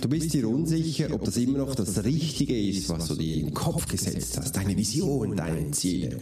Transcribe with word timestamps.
Du 0.00 0.08
bist 0.08 0.32
dir 0.32 0.48
unsicher, 0.48 1.12
ob 1.12 1.24
das 1.24 1.36
immer 1.36 1.58
noch 1.58 1.74
das 1.74 2.04
Richtige 2.04 2.56
ist, 2.56 2.88
was 2.88 3.08
du 3.08 3.16
dir 3.16 3.36
in 3.36 3.46
den 3.46 3.54
Kopf 3.54 3.88
gesetzt 3.88 4.38
hast, 4.38 4.56
deine 4.56 4.76
Vision, 4.76 5.36
deine 5.36 5.70
Ziele. 5.72 6.20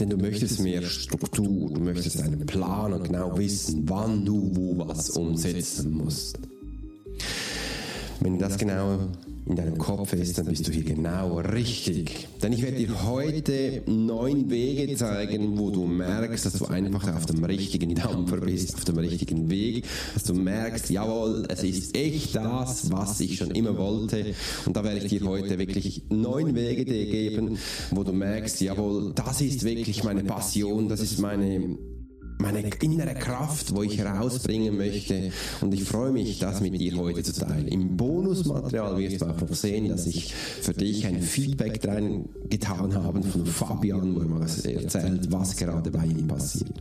Denn 0.00 0.10
du 0.10 0.16
möchtest 0.16 0.60
mehr 0.60 0.82
Struktur, 0.82 1.70
du 1.72 1.80
möchtest 1.80 2.20
einen 2.20 2.44
Plan 2.44 2.92
und 2.92 3.04
genau 3.04 3.38
wissen, 3.38 3.88
wann 3.88 4.24
du 4.24 4.50
wo 4.52 4.76
was 4.78 5.10
umsetzen 5.10 5.92
musst. 5.92 6.40
Wenn 8.20 8.38
das 8.38 8.58
genau 8.58 9.08
in 9.46 9.56
deinem 9.56 9.76
Kopf 9.76 10.12
ist, 10.14 10.38
dann 10.38 10.46
bist 10.46 10.66
du 10.66 10.72
hier 10.72 10.84
genau 10.84 11.38
richtig. 11.38 12.28
Denn 12.42 12.52
ich 12.52 12.62
werde 12.62 12.78
dir 12.78 13.04
heute 13.04 13.82
neun 13.86 14.50
Wege 14.50 14.94
zeigen, 14.96 15.58
wo 15.58 15.70
du 15.70 15.86
merkst, 15.86 16.46
dass 16.46 16.54
du 16.54 16.64
einfach 16.66 17.14
auf 17.14 17.26
dem 17.26 17.44
richtigen 17.44 17.94
Dampfer 17.94 18.38
bist, 18.38 18.74
auf 18.74 18.84
dem 18.84 18.98
richtigen 18.98 19.50
Weg, 19.50 19.84
dass 20.14 20.24
du 20.24 20.34
merkst, 20.34 20.88
jawohl, 20.88 21.46
es 21.48 21.62
ist 21.62 21.94
echt 21.94 22.34
das, 22.34 22.90
was 22.90 23.20
ich 23.20 23.36
schon 23.36 23.50
immer 23.50 23.76
wollte. 23.76 24.34
Und 24.64 24.76
da 24.76 24.82
werde 24.82 24.98
ich 24.98 25.08
dir 25.08 25.26
heute 25.26 25.58
wirklich 25.58 26.02
neun 26.08 26.54
Wege 26.54 26.86
dir 26.86 27.06
geben, 27.06 27.58
wo 27.90 28.02
du 28.02 28.12
merkst, 28.12 28.62
jawohl, 28.62 29.12
das 29.14 29.42
ist 29.42 29.64
wirklich 29.64 30.04
meine 30.04 30.24
Passion, 30.24 30.88
das 30.88 31.00
ist 31.00 31.18
meine 31.18 31.76
meine 32.38 32.60
innere 32.82 33.14
Kraft, 33.14 33.74
wo 33.74 33.82
ich 33.82 33.98
herausbringen 33.98 34.76
möchte. 34.76 35.30
Und 35.60 35.72
ich 35.72 35.84
freue 35.84 36.12
mich, 36.12 36.38
das 36.38 36.60
mit 36.60 36.78
dir 36.78 36.96
heute 36.96 37.22
zu 37.22 37.32
teilen. 37.32 37.68
Im 37.68 37.96
Bonusmaterial 37.96 38.98
wirst 38.98 39.20
du 39.20 39.26
auch 39.26 39.40
noch 39.40 39.54
sehen, 39.54 39.88
dass 39.88 40.06
ich 40.06 40.34
für 40.34 40.72
dich 40.72 41.06
ein 41.06 41.22
Feedback 41.22 41.86
rein 41.86 42.28
getan 42.48 42.94
habe 42.94 43.22
von 43.22 43.46
Fabian, 43.46 44.14
wo 44.14 44.20
er 44.20 44.26
mal 44.26 44.42
erzählt, 44.42 45.32
was 45.32 45.56
gerade 45.56 45.90
bei 45.90 46.04
ihm 46.04 46.26
passiert. 46.26 46.72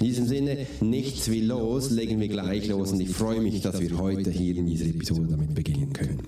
In 0.00 0.06
diesem 0.06 0.26
Sinne, 0.26 0.66
nichts 0.80 1.30
wie 1.30 1.40
los, 1.40 1.90
legen 1.90 2.20
wir 2.20 2.28
gleich 2.28 2.68
los 2.68 2.92
und 2.92 3.00
ich 3.00 3.10
freue 3.10 3.40
mich, 3.40 3.60
dass 3.60 3.80
wir 3.80 3.98
heute 3.98 4.30
hier 4.30 4.56
in 4.56 4.66
dieser 4.66 4.86
Episode 4.86 5.28
damit 5.28 5.54
beginnen 5.54 5.92
können. 5.92 6.22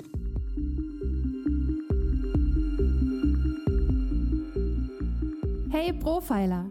Hey 5.70 5.92
Profiler! 5.92 6.70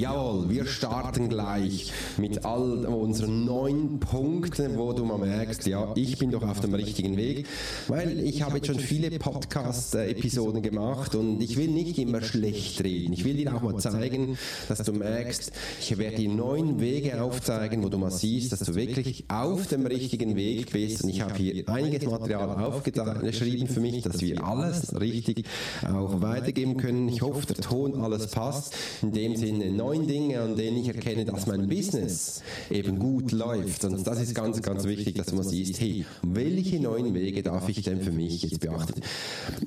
Jawohl, 0.00 0.48
wir 0.48 0.64
starten 0.64 1.28
gleich 1.28 1.92
mit 2.16 2.46
all 2.46 2.86
unseren 2.86 3.44
neun 3.44 4.00
Punkten, 4.00 4.78
wo 4.78 4.94
du 4.94 5.04
mal 5.04 5.18
merkst, 5.18 5.66
ja, 5.66 5.92
ich 5.94 6.16
bin 6.16 6.30
doch 6.30 6.42
auf 6.42 6.60
dem 6.60 6.72
richtigen 6.72 7.18
Weg, 7.18 7.46
weil 7.86 8.18
ich 8.20 8.40
habe 8.40 8.56
jetzt 8.56 8.68
schon 8.68 8.78
viele 8.78 9.10
Podcast-Episoden 9.10 10.62
gemacht 10.62 11.14
und 11.14 11.42
ich 11.42 11.58
will 11.58 11.68
nicht 11.68 11.98
immer 11.98 12.22
schlecht 12.22 12.82
reden. 12.82 13.12
Ich 13.12 13.26
will 13.26 13.34
dir 13.34 13.54
auch 13.54 13.60
mal 13.60 13.76
zeigen, 13.76 14.38
dass 14.70 14.78
du 14.84 14.94
merkst, 14.94 15.52
ich 15.80 15.98
werde 15.98 16.16
dir 16.16 16.30
neun 16.30 16.80
Wege 16.80 17.22
aufzeigen, 17.22 17.82
wo 17.82 17.90
du 17.90 17.98
mal 17.98 18.10
siehst, 18.10 18.52
dass 18.52 18.60
du 18.60 18.74
wirklich 18.76 19.26
auf 19.28 19.66
dem 19.66 19.84
richtigen 19.84 20.34
Weg 20.34 20.72
bist. 20.72 21.04
Und 21.04 21.10
ich 21.10 21.20
habe 21.20 21.34
hier 21.34 21.68
einiges 21.68 22.08
Material 22.08 22.48
aufgeschrieben 22.64 23.68
für 23.68 23.80
mich, 23.80 24.00
dass 24.00 24.22
wir 24.22 24.42
alles 24.42 24.98
richtig 24.98 25.44
auch 25.86 26.22
weitergeben 26.22 26.78
können. 26.78 27.06
Ich 27.10 27.20
hoffe, 27.20 27.44
der 27.46 27.56
Ton 27.56 28.00
alles 28.00 28.28
passt. 28.28 28.74
In 29.02 29.12
dem 29.12 29.36
Sinne, 29.36 29.70
neun 29.70 29.89
neun 29.90 30.06
Dinge, 30.06 30.40
an 30.40 30.54
denen 30.54 30.76
ich 30.76 30.88
erkenne, 30.88 31.24
dass 31.24 31.46
mein 31.46 31.68
Business 31.68 32.42
eben 32.70 32.98
gut 32.98 33.32
läuft. 33.32 33.84
Und 33.84 34.06
das 34.06 34.20
ist 34.20 34.34
ganz, 34.34 34.62
ganz 34.62 34.84
wichtig, 34.84 35.16
dass 35.16 35.32
man 35.32 35.42
sieht, 35.42 35.80
hey, 35.80 36.04
welche 36.22 36.78
neuen 36.78 37.12
Wege 37.12 37.42
darf 37.42 37.68
ich 37.68 37.82
denn 37.82 38.00
für 38.00 38.12
mich 38.12 38.42
jetzt 38.42 38.60
beachten? 38.60 39.00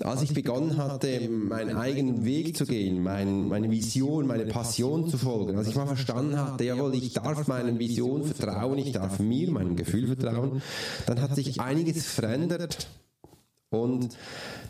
Als 0.01 0.21
ich 0.21 0.33
begonnen 0.33 0.77
hatte, 0.77 1.27
meinen 1.29 1.75
eigenen 1.75 2.23
Weg 2.23 2.55
zu 2.55 2.65
gehen, 2.65 3.03
mein, 3.03 3.49
meine 3.49 3.69
Vision, 3.69 4.25
meine 4.25 4.45
Passion 4.45 5.09
zu 5.09 5.17
folgen, 5.17 5.57
als 5.57 5.67
ich 5.67 5.75
mal 5.75 5.87
verstanden 5.87 6.37
hatte, 6.37 6.63
jawohl, 6.63 6.95
ich 6.95 7.11
darf 7.11 7.47
meiner 7.47 7.77
Vision 7.77 8.23
vertrauen, 8.23 8.77
ich 8.77 8.93
darf 8.93 9.19
mir, 9.19 9.51
meinem 9.51 9.75
Gefühl 9.75 10.07
vertrauen, 10.07 10.61
dann 11.05 11.21
hat 11.21 11.35
sich 11.35 11.59
einiges 11.59 12.05
verändert. 12.05 12.87
Und 13.73 14.17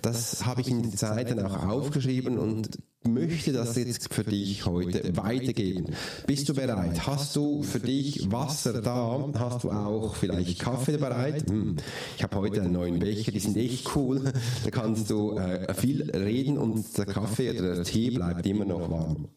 das 0.02 0.46
habe 0.46 0.62
ich 0.62 0.70
in 0.70 0.82
der 0.82 0.92
Zeit 0.96 1.30
dann 1.30 1.46
auch 1.46 1.68
aufgeschrieben 1.68 2.38
und 2.38 2.80
möchte 3.06 3.52
das 3.52 3.76
jetzt 3.76 4.14
für 4.14 4.24
dich 4.24 4.66
heute 4.66 5.16
weitergeben. 5.18 5.88
Bist 6.26 6.48
du 6.48 6.54
bereit? 6.54 7.06
Hast 7.06 7.36
du 7.36 7.64
für 7.64 7.80
dich 7.80 8.32
Wasser 8.32 8.82
da? 8.82 9.30
Hast 9.38 9.66
du 9.66 9.72
auch 9.72 10.16
vielleicht 10.16 10.60
Kaffee 10.60 10.98
bereit? 10.98 11.50
Hm. 11.50 11.76
Ich 12.16 12.24
habe 12.24 12.38
heute 12.38 12.62
einen 12.62 12.74
neuen 12.74 13.00
Becher, 13.00 13.32
die 13.32 13.40
sind 13.40 13.58
echt 13.58 13.96
cool. 13.96 14.32
Da 14.64 14.72
kannst 14.72 15.10
du 15.10 15.38
äh, 15.38 15.74
viel 15.74 16.10
reden 16.12 16.58
und 16.58 16.98
der 16.98 17.06
Kaffee 17.06 17.52
oder 17.52 17.76
der 17.76 17.84
Tee 17.84 18.12
bleibt 18.12 18.46
immer 18.46 18.66
noch 18.66 18.90
warm. 18.90 19.28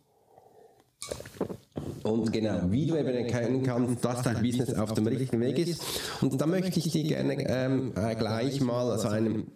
Und 2.02 2.32
genau, 2.32 2.60
wie 2.70 2.86
du 2.86 2.96
eben 2.96 3.08
erkennen 3.08 3.62
kannst, 3.64 4.04
dass 4.04 4.22
dein 4.22 4.40
Business 4.40 4.74
auf 4.74 4.94
dem 4.94 5.06
richtigen 5.06 5.40
Weg 5.40 5.58
ist. 5.58 5.82
Und 6.20 6.40
da 6.40 6.46
möchte 6.46 6.78
ich 6.78 6.90
dir 6.92 7.02
gerne 7.02 7.34
ähm, 7.48 7.92
äh, 7.96 8.14
gleich 8.14 8.60
mal 8.60 8.90
also 8.90 9.08
einem 9.08 9.46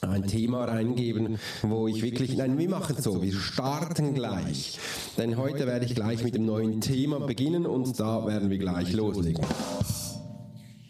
ein 0.00 0.26
Thema 0.26 0.64
reingeben, 0.64 1.38
wo 1.62 1.88
ich 1.88 2.02
wirklich, 2.02 2.36
nein, 2.36 2.56
wir 2.58 2.68
machen 2.68 2.94
es 2.96 3.04
so, 3.04 3.22
wir 3.22 3.32
starten 3.32 4.14
gleich. 4.14 4.78
Denn 5.18 5.36
heute 5.36 5.66
werde 5.66 5.86
ich 5.86 5.94
gleich 5.94 6.22
mit 6.22 6.34
dem 6.34 6.46
neuen 6.46 6.80
Thema 6.80 7.20
beginnen 7.20 7.66
und 7.66 7.98
da 7.98 8.26
werden 8.26 8.50
wir 8.50 8.58
gleich 8.58 8.92
loslegen. 8.92 9.44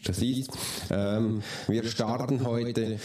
Das 0.05 0.19
ist, 0.19 0.51
ähm, 0.91 1.43
wir 1.69 1.85
starten 1.85 2.45
heute 2.45 2.99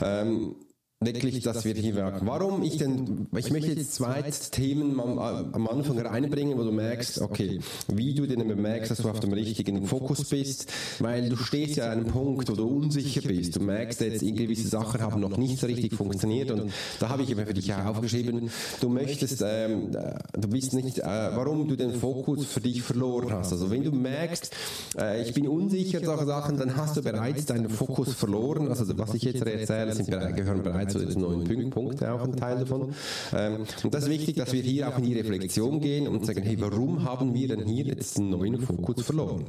ähm, 0.00 0.54
wirklich, 1.04 1.42
dass 1.42 1.64
wir 1.64 1.74
hier 1.74 1.94
wirken. 1.94 2.26
Warum 2.26 2.62
ich 2.62 2.76
denn, 2.76 3.26
ich 3.36 3.50
möchte 3.50 3.72
jetzt 3.72 3.94
zwei 3.94 4.22
Themen 4.22 5.00
am 5.00 5.68
Anfang 5.68 5.98
reinbringen, 5.98 6.58
wo 6.58 6.64
du 6.64 6.72
merkst, 6.72 7.20
okay, 7.20 7.60
wie 7.88 8.14
du 8.14 8.26
denn 8.26 8.44
merkst, 8.60 8.90
dass 8.90 8.98
du 8.98 9.08
auf 9.08 9.20
dem 9.20 9.32
richtigen 9.32 9.86
Fokus 9.86 10.28
bist, 10.28 10.72
weil 10.98 11.28
du 11.28 11.36
stehst 11.36 11.76
ja 11.76 11.86
an 11.86 12.00
einem 12.00 12.06
Punkt, 12.06 12.48
wo 12.50 12.54
du 12.54 12.66
unsicher 12.66 13.22
bist. 13.26 13.56
Du 13.56 13.60
merkst 13.60 14.00
jetzt, 14.00 14.20
gewisse 14.20 14.68
Sachen 14.68 15.00
haben 15.00 15.20
noch 15.20 15.36
nicht 15.36 15.58
so 15.58 15.66
richtig 15.66 15.94
funktioniert 15.94 16.50
und 16.50 16.72
da 17.00 17.08
habe 17.08 17.22
ich 17.22 17.30
eben 17.30 17.44
für 17.46 17.54
dich 17.54 17.72
auch 17.72 17.84
aufgeschrieben, 17.84 18.50
du 18.80 18.88
möchtest, 18.88 19.44
ähm, 19.46 19.92
du 20.32 20.48
bist 20.48 20.72
nicht, 20.74 20.98
äh, 20.98 21.02
warum 21.02 21.68
du 21.68 21.76
den 21.76 21.94
Fokus 21.94 22.46
für 22.46 22.60
dich 22.60 22.82
verloren 22.82 23.32
hast. 23.32 23.52
Also 23.52 23.70
wenn 23.70 23.84
du 23.84 23.92
merkst, 23.92 24.52
äh, 24.98 25.22
ich 25.22 25.34
bin 25.34 25.48
unsicher, 25.48 26.04
solche 26.04 26.26
Sachen, 26.26 26.56
dann 26.56 26.76
hast 26.76 26.96
du 26.96 27.02
bereits 27.02 27.46
deinen 27.46 27.68
Fokus 27.68 28.14
verloren. 28.14 28.68
Also 28.68 28.84
was 28.98 29.14
ich 29.14 29.22
jetzt 29.22 29.44
erzähle, 29.44 29.94
sind, 29.94 30.10
gehören 30.10 30.62
bereits 30.62 30.93
zu 30.98 31.04
den 31.04 31.20
neuen 31.20 31.70
Punkten 31.70 32.06
auch 32.06 32.22
ein 32.22 32.36
Teil 32.36 32.58
davon. 32.58 32.94
Ähm, 33.32 33.64
und 33.82 33.94
das 33.94 34.04
ist 34.04 34.10
wichtig, 34.10 34.36
dass 34.36 34.52
wir 34.52 34.62
hier 34.62 34.88
auch 34.88 34.98
in 34.98 35.04
die 35.04 35.18
Reflexion 35.18 35.80
gehen 35.80 36.08
und 36.08 36.24
sagen, 36.24 36.42
hey, 36.42 36.60
warum 36.60 37.04
haben 37.04 37.34
wir 37.34 37.48
denn 37.48 37.66
hier 37.66 37.84
jetzt 37.84 38.18
einen 38.18 38.30
neuen 38.30 38.60
Fokus 38.60 39.02
verloren? 39.04 39.46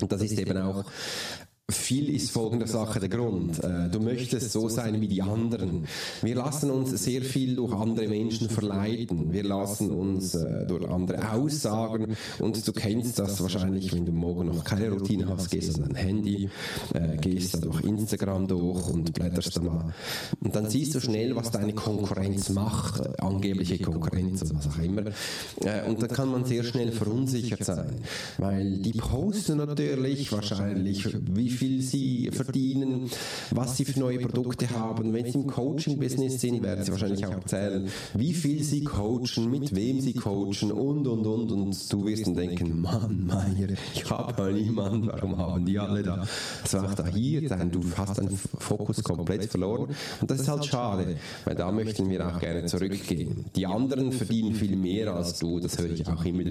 Und 0.00 0.12
das 0.12 0.22
ist 0.22 0.38
eben 0.38 0.56
auch 0.58 0.84
viel 1.70 2.14
ist 2.14 2.30
folgende 2.30 2.66
Sache 2.66 3.00
der 3.00 3.08
Grund. 3.08 3.62
Äh, 3.64 3.88
du 3.88 3.98
möchtest 3.98 4.52
so 4.52 4.68
sein 4.68 5.00
wie 5.00 5.08
die 5.08 5.22
anderen. 5.22 5.86
Wir 6.20 6.34
lassen 6.34 6.70
uns 6.70 6.90
sehr 6.90 7.22
viel 7.22 7.56
durch 7.56 7.72
andere 7.72 8.06
Menschen 8.06 8.50
verleiten. 8.50 9.32
Wir 9.32 9.44
lassen 9.44 9.90
uns 9.90 10.34
äh, 10.34 10.66
durch 10.66 10.86
andere 10.86 11.32
Aussagen 11.32 12.16
und 12.38 12.68
du 12.68 12.72
kennst 12.72 13.18
das 13.18 13.40
wahrscheinlich, 13.40 13.94
wenn 13.94 14.04
du 14.04 14.12
morgen 14.12 14.48
noch 14.48 14.62
keine 14.62 14.90
Routine 14.90 15.26
hast, 15.26 15.50
gehst 15.50 15.76
an 15.76 15.88
dein 15.88 15.94
Handy, 15.94 16.50
äh, 16.92 17.16
gehst 17.16 17.54
da 17.54 17.60
durch 17.60 17.82
Instagram 17.82 18.46
durch 18.46 18.86
und 18.90 19.14
blätterst 19.14 19.56
da 19.56 19.62
mal. 19.62 19.94
Und 20.42 20.54
dann 20.54 20.68
siehst 20.68 20.94
du 20.94 21.00
schnell, 21.00 21.34
was 21.34 21.50
deine 21.50 21.72
Konkurrenz 21.72 22.50
macht, 22.50 23.20
angebliche 23.20 23.78
Konkurrenz 23.78 24.42
oder 24.42 24.56
was 24.56 24.68
auch 24.68 24.78
immer. 24.82 25.04
Und 25.86 26.02
dann 26.02 26.10
kann 26.10 26.30
man 26.30 26.44
sehr 26.44 26.62
schnell 26.62 26.92
verunsichert 26.92 27.64
sein, 27.64 28.02
weil 28.36 28.78
die 28.78 28.92
posten 28.92 29.56
natürlich 29.56 30.30
wahrscheinlich, 30.30 31.06
wie 31.34 31.53
viel 31.54 31.82
sie 31.82 32.30
verdienen, 32.32 33.10
was 33.50 33.76
sie 33.76 33.84
für 33.84 33.98
neue 33.98 34.18
Produkte 34.18 34.70
haben. 34.70 35.12
Wenn 35.12 35.30
sie 35.30 35.38
im 35.38 35.46
Coaching-Business 35.46 36.40
sind, 36.40 36.62
werden 36.62 36.84
sie 36.84 36.90
wahrscheinlich 36.90 37.26
auch 37.26 37.32
erzählen, 37.32 37.88
wie 38.14 38.32
viel 38.34 38.62
sie 38.62 38.84
coachen, 38.84 39.50
mit 39.50 39.74
wem 39.74 40.00
sie 40.00 40.14
coachen 40.14 40.72
und, 40.72 41.06
und, 41.06 41.26
und. 41.26 41.52
Und 41.52 41.92
du 41.92 42.06
wirst 42.06 42.26
dann 42.26 42.34
denken, 42.34 42.80
Mann, 42.80 43.26
Meier, 43.26 43.68
ich 43.94 44.10
habe 44.10 44.42
ja 44.42 44.50
niemanden, 44.50 45.08
warum 45.08 45.36
haben 45.36 45.64
die 45.64 45.78
alle 45.78 46.02
da? 46.02 46.26
Das 46.62 46.74
war 46.74 46.94
da 46.94 47.06
hier, 47.06 47.48
dann, 47.48 47.70
du 47.70 47.80
hast 47.96 48.18
deinen 48.18 48.36
Fokus 48.36 49.02
komplett 49.02 49.46
verloren. 49.46 49.94
Und 50.20 50.30
das 50.30 50.40
ist 50.40 50.48
halt 50.48 50.64
schade, 50.64 51.16
weil 51.44 51.54
da 51.54 51.70
möchten 51.70 52.08
wir 52.10 52.26
auch 52.26 52.38
gerne 52.40 52.64
zurückgehen. 52.66 53.44
Die 53.54 53.66
anderen 53.66 54.12
verdienen 54.12 54.54
viel 54.54 54.76
mehr 54.76 55.14
als 55.14 55.38
du, 55.38 55.60
das 55.60 55.78
höre 55.78 55.90
ich 55.90 56.06
auch 56.06 56.24
immer. 56.24 56.44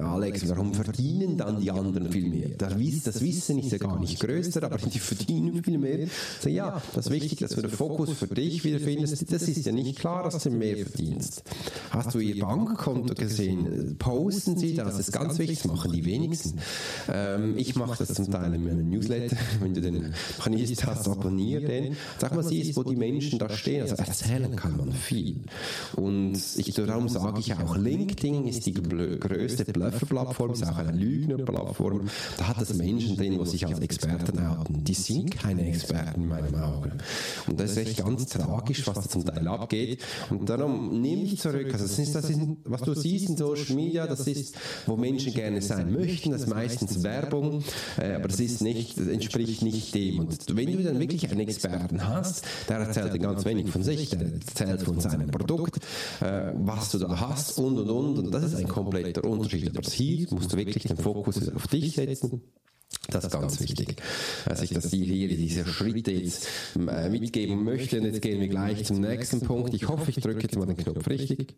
Alex, 0.00 0.48
warum 0.48 0.74
verdienen 0.74 1.36
dann 1.36 1.60
die 1.60 1.70
anderen 1.70 2.10
viel 2.10 2.28
mehr? 2.28 2.50
Das 2.56 3.20
Wissen 3.20 3.58
ist 3.58 3.72
ja 3.72 3.78
gar 3.78 3.98
nicht 3.98 4.20
größer, 4.20 4.43
aber 4.56 4.78
die 4.78 4.98
verdienen 4.98 5.62
viel 5.62 5.78
mehr. 5.78 6.08
So, 6.40 6.48
ja, 6.48 6.82
das 6.94 7.06
ist 7.06 7.12
wichtig, 7.12 7.38
dass 7.40 7.52
du 7.52 7.62
den 7.62 7.70
Fokus 7.70 8.10
für 8.12 8.26
dich 8.28 8.64
wieder 8.64 8.80
findest. 8.80 9.32
Das 9.32 9.42
ist 9.42 9.66
ja 9.66 9.72
nicht 9.72 9.98
klar, 9.98 10.24
dass 10.24 10.42
du 10.42 10.50
mehr 10.50 10.76
verdienst. 10.76 11.42
Hast 11.90 12.14
du 12.14 12.18
ihr 12.18 12.44
Bankkonto 12.44 13.14
gesehen? 13.14 13.96
Posten 13.98 14.56
sie 14.56 14.74
das? 14.74 14.88
Das 14.88 14.98
ist 15.00 15.12
ganz 15.12 15.38
wichtig, 15.38 15.62
das 15.62 15.70
machen 15.70 15.92
die 15.92 16.04
wenigsten. 16.04 16.58
Ähm, 17.08 17.54
ich 17.56 17.74
mache 17.76 17.96
das 17.98 18.14
zum 18.14 18.30
Teil 18.30 18.54
in 18.54 18.64
meinem 18.64 18.88
Newsletter. 18.88 19.36
Wenn 19.60 19.74
du 19.74 19.80
den 19.80 20.14
abonnierst 20.54 20.86
hast, 20.86 21.08
abonnier 21.08 21.60
den. 21.60 21.96
Sag 22.18 22.34
mal, 22.34 22.42
siehst, 22.42 22.76
wo 22.76 22.82
die 22.82 22.96
Menschen 22.96 23.38
da 23.38 23.48
stehen. 23.48 23.82
Also 23.82 23.96
erzählen 23.96 24.54
kann 24.56 24.76
man 24.76 24.92
viel. 24.92 25.40
Und 25.96 26.38
ich, 26.56 26.74
darum 26.74 27.08
sage 27.08 27.40
ich 27.40 27.54
auch, 27.54 27.76
LinkedIn 27.76 28.46
ist 28.46 28.66
die 28.66 28.74
größte 28.74 29.64
Bluffer-Plattform, 29.64 30.52
ist 30.52 30.66
auch 30.66 30.78
eine 30.78 30.92
Lügner-Plattform. 30.92 32.08
Da 32.38 32.48
hat 32.48 32.60
es 32.60 32.74
Menschen 32.74 33.16
drin, 33.16 33.38
die 33.38 33.46
sich 33.46 33.66
als 33.66 33.80
Experten 33.80 34.33
haben. 34.40 34.84
Die 34.84 34.94
sind 34.94 35.30
keine 35.30 35.66
Experten 35.66 36.22
in 36.22 36.28
meinen 36.28 36.54
Augen. 36.56 36.92
Und 37.46 37.60
das 37.60 37.72
ist 37.72 37.76
echt 37.78 38.04
ganz 38.04 38.26
tragisch, 38.26 38.86
was 38.86 38.94
da 38.94 39.08
zum 39.08 39.24
Teil 39.24 39.46
abgeht. 39.48 40.02
Und 40.30 40.48
darum 40.48 41.00
nehme 41.00 41.22
ich 41.22 41.38
zurück. 41.38 41.72
Also 41.72 41.84
das 41.84 41.98
ist, 41.98 42.14
das 42.14 42.30
ist, 42.30 42.40
was 42.64 42.82
du 42.82 42.94
siehst 42.94 43.28
in 43.28 43.36
Social 43.36 43.74
Media, 43.74 44.06
das 44.06 44.26
ist, 44.26 44.56
wo 44.86 44.96
Menschen 44.96 45.32
gerne 45.32 45.60
sein 45.62 45.92
möchten. 45.92 46.30
Das 46.30 46.42
ist 46.42 46.48
meistens 46.48 47.02
Werbung, 47.02 47.62
äh, 47.98 48.14
aber 48.14 48.28
das 48.28 48.40
ist 48.40 48.60
nicht, 48.62 48.98
entspricht 48.98 49.62
nicht 49.62 49.94
dem. 49.94 50.20
Und 50.20 50.56
wenn 50.56 50.72
du 50.72 50.82
dann 50.82 50.98
wirklich 50.98 51.30
einen 51.30 51.40
Experten 51.40 52.06
hast, 52.06 52.44
der 52.68 52.78
erzählt 52.78 53.20
ganz 53.20 53.44
wenig 53.44 53.70
von 53.70 53.82
sich, 53.82 54.10
der 54.10 54.20
erzählt 54.20 54.82
von 54.82 55.00
seinem 55.00 55.30
Produkt, 55.30 55.78
äh, 56.20 56.52
was 56.54 56.90
du 56.90 56.98
da 56.98 57.20
hast 57.20 57.58
und 57.58 57.78
und 57.78 57.90
und. 57.90 58.18
Und 58.18 58.30
das 58.32 58.44
ist 58.44 58.56
ein 58.56 58.68
kompletter 58.68 59.24
Unterschied. 59.24 59.76
Aber 59.76 59.88
hier 59.88 60.26
musst 60.30 60.52
du 60.52 60.56
wirklich 60.56 60.84
den 60.84 60.96
Fokus 60.96 61.48
auf 61.48 61.66
dich 61.68 61.94
setzen. 61.94 62.42
Das 63.08 63.24
ist 63.24 63.32
ganz 63.32 63.60
wichtig, 63.60 63.96
dass 64.46 64.62
ich 64.62 64.70
das 64.70 64.90
hier 64.90 65.28
diese 65.28 65.66
Schritte 65.66 66.10
jetzt 66.10 66.48
äh, 66.76 67.08
mitgeben 67.08 67.62
möchte. 67.62 67.98
Und 67.98 68.06
jetzt 68.06 68.22
gehen 68.22 68.40
wir 68.40 68.48
gleich 68.48 68.84
zum 68.84 69.00
nächsten 69.00 69.40
Punkt. 69.40 69.74
Ich 69.74 69.88
hoffe, 69.88 70.10
ich 70.10 70.16
drücke 70.16 70.42
jetzt 70.42 70.56
mal 70.56 70.66
den 70.66 70.76
Knopf 70.76 71.06
richtig. 71.08 71.54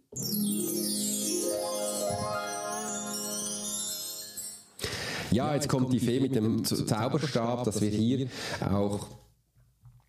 Ja, 5.30 5.54
jetzt 5.54 5.68
kommt 5.68 5.92
die 5.92 6.00
Fee 6.00 6.20
mit 6.20 6.34
dem 6.34 6.64
Zauberstab, 6.64 7.64
dass 7.64 7.80
wir 7.80 7.90
hier 7.90 8.28
auch 8.60 9.06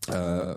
äh, 0.07 0.55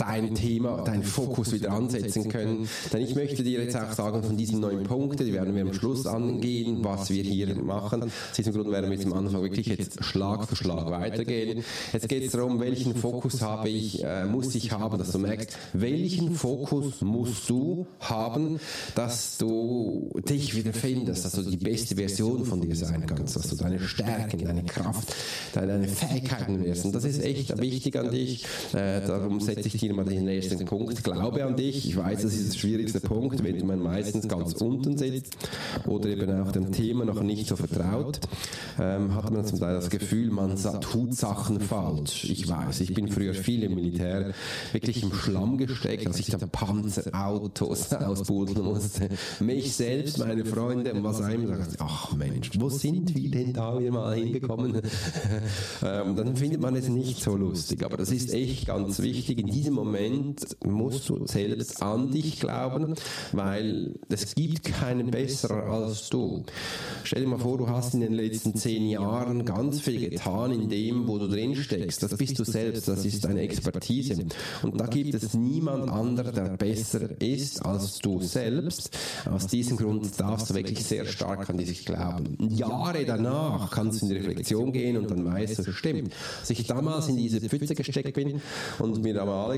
dein 0.00 0.34
Thema, 0.34 0.82
deinen 0.82 1.02
Fokus 1.02 1.52
wieder 1.52 1.72
ansetzen 1.72 2.28
können. 2.28 2.68
Denn 2.92 3.02
ich 3.02 3.14
möchte 3.14 3.42
dir 3.42 3.62
jetzt 3.62 3.76
auch 3.76 3.92
sagen, 3.92 4.22
von 4.22 4.36
diesen 4.36 4.60
neun 4.60 4.84
Punkten, 4.84 5.26
die 5.26 5.32
werden 5.32 5.54
wir 5.54 5.62
am 5.62 5.74
Schluss 5.74 6.06
angehen, 6.06 6.78
was 6.82 7.10
wir 7.10 7.22
hier 7.22 7.54
machen. 7.62 8.04
Aus 8.04 8.10
diesem 8.36 8.54
Grund 8.54 8.70
werden 8.70 8.90
wir 8.90 8.96
jetzt 8.96 9.06
am 9.06 9.12
Anfang 9.12 9.42
wirklich 9.42 9.66
jetzt 9.66 10.02
Schlag 10.02 10.48
für 10.48 10.56
Schlag 10.56 10.90
weitergehen. 10.90 11.62
Jetzt 11.92 12.08
geht 12.08 12.24
es 12.24 12.32
darum, 12.32 12.60
welchen 12.60 12.94
Fokus 12.94 13.42
habe 13.42 13.68
ich, 13.68 14.02
äh, 14.02 14.24
muss 14.24 14.54
ich 14.54 14.72
haben, 14.72 14.98
dass 14.98 15.12
du 15.12 15.18
merkst, 15.18 15.56
welchen 15.74 16.34
Fokus 16.34 17.02
musst 17.02 17.50
du 17.50 17.86
haben, 18.00 18.58
dass 18.94 19.36
du 19.38 20.10
dich 20.28 20.56
wieder 20.56 20.72
findest, 20.72 21.24
dass 21.24 21.32
du 21.32 21.42
die 21.42 21.56
beste 21.56 21.96
Version 21.96 22.44
von 22.44 22.60
dir 22.60 22.74
sein 22.74 23.04
kannst, 23.06 23.36
dass 23.36 23.48
du 23.48 23.56
deine 23.56 23.80
Stärken, 23.80 24.44
deine 24.44 24.64
Kraft, 24.64 25.14
deine 25.52 25.86
Fähigkeiten 25.86 26.64
wirst. 26.64 26.86
Und 26.86 26.94
das 26.94 27.04
ist 27.04 27.22
echt 27.22 27.58
wichtig 27.60 27.98
an 27.98 28.10
dich. 28.10 28.44
Äh, 28.72 29.02
darum 29.06 29.40
setze 29.40 29.68
ich 29.68 29.76
dir 29.76 29.89
mal 29.94 30.04
den 30.04 30.24
nächsten 30.24 30.64
Punkt. 30.64 31.02
Glaube 31.04 31.44
an 31.44 31.56
dich. 31.56 31.86
Ich 31.86 31.96
weiß, 31.96 32.22
das 32.22 32.34
ist 32.34 32.54
der 32.54 32.58
schwierigste 32.58 33.00
Punkt, 33.00 33.42
wenn 33.42 33.66
man 33.66 33.80
meistens 33.80 34.28
ganz 34.28 34.52
unten 34.54 34.96
sitzt 34.96 35.36
oder 35.86 36.08
eben 36.08 36.30
auch 36.42 36.52
dem 36.52 36.72
Thema 36.72 37.04
noch 37.04 37.22
nicht 37.22 37.46
so 37.46 37.56
vertraut, 37.56 38.20
ähm, 38.78 39.14
hat 39.14 39.30
man 39.30 39.44
zum 39.44 39.58
Teil 39.60 39.74
das 39.74 39.90
Gefühl, 39.90 40.30
man 40.30 40.56
tut 40.80 41.14
Sachen 41.14 41.60
falsch. 41.60 42.24
Ich 42.24 42.48
weiß, 42.48 42.80
ich 42.80 42.94
bin 42.94 43.08
früher 43.08 43.34
viel 43.34 43.62
im 43.62 43.74
Militär 43.74 44.32
wirklich 44.72 45.02
im 45.02 45.12
Schlamm 45.12 45.58
gesteckt, 45.58 46.06
als 46.06 46.18
ich 46.18 46.26
da 46.26 46.38
Panzerautos 46.38 47.92
ausbuddeln 47.92 48.64
musste. 48.64 49.08
Mich 49.40 49.74
selbst, 49.74 50.18
meine 50.18 50.44
Freunde 50.44 50.92
und 50.92 51.04
was 51.04 51.20
einem 51.20 51.46
sagt, 51.46 51.76
ach 51.78 52.14
Mensch, 52.14 52.50
wo 52.58 52.68
sind 52.68 53.14
wir 53.14 53.30
denn 53.30 53.52
da 53.52 53.78
wir 53.78 53.92
mal 53.92 54.14
hingekommen? 54.14 54.76
ähm, 55.84 56.16
dann 56.16 56.36
findet 56.36 56.60
man 56.60 56.76
es 56.76 56.88
nicht 56.88 57.22
so 57.22 57.36
lustig. 57.36 57.84
Aber 57.84 57.96
das 57.96 58.10
ist 58.10 58.32
echt 58.32 58.66
ganz 58.66 59.00
wichtig 59.00 59.38
in 59.38 59.46
diesem 59.46 59.69
Moment 59.72 60.56
musst 60.64 61.08
du 61.08 61.26
selbst 61.26 61.82
an 61.82 62.10
dich 62.10 62.40
glauben, 62.40 62.94
weil 63.32 63.94
es 64.08 64.34
gibt 64.34 64.64
keinen 64.64 65.10
besseren 65.10 65.62
als 65.62 66.08
du. 66.08 66.44
Stell 67.04 67.22
dir 67.22 67.28
mal 67.28 67.38
vor, 67.38 67.58
du 67.58 67.68
hast 67.68 67.94
in 67.94 68.00
den 68.00 68.12
letzten 68.12 68.54
zehn 68.54 68.88
Jahren 68.88 69.44
ganz 69.44 69.80
viel 69.80 70.10
getan 70.10 70.52
in 70.52 70.68
dem, 70.68 71.06
wo 71.08 71.18
du 71.18 71.28
drin 71.28 71.54
steckst. 71.56 72.02
Das 72.02 72.16
bist 72.16 72.38
du 72.38 72.44
selbst, 72.44 72.88
das 72.88 73.04
ist 73.04 73.24
deine 73.24 73.40
Expertise. 73.40 74.24
Und 74.62 74.80
da 74.80 74.86
gibt 74.86 75.14
es 75.14 75.34
niemand 75.34 75.90
anderer, 75.90 76.32
der 76.32 76.56
besser 76.56 77.20
ist 77.20 77.64
als 77.64 77.98
du 77.98 78.20
selbst. 78.20 78.96
Aus 79.30 79.46
diesem 79.46 79.76
Grund 79.76 80.08
darfst 80.18 80.50
du 80.50 80.54
wirklich 80.54 80.84
sehr 80.84 81.06
stark 81.06 81.48
an 81.50 81.58
dich 81.58 81.84
glauben. 81.84 82.36
Jahre 82.50 83.04
danach 83.04 83.70
kannst 83.70 84.02
du 84.02 84.06
in 84.06 84.12
die 84.12 84.18
Reflexion 84.18 84.72
gehen 84.72 84.96
und 84.96 85.10
dann 85.10 85.24
weißt 85.24 85.58
du, 85.58 85.72
stimmt. 85.72 86.12
Als 86.40 86.50
ich 86.50 86.66
damals 86.66 87.08
in 87.08 87.16
diese 87.16 87.40
Pfütze 87.40 87.74
gesteckt 87.74 88.14
bin 88.14 88.40
und 88.78 89.02
mir 89.02 89.14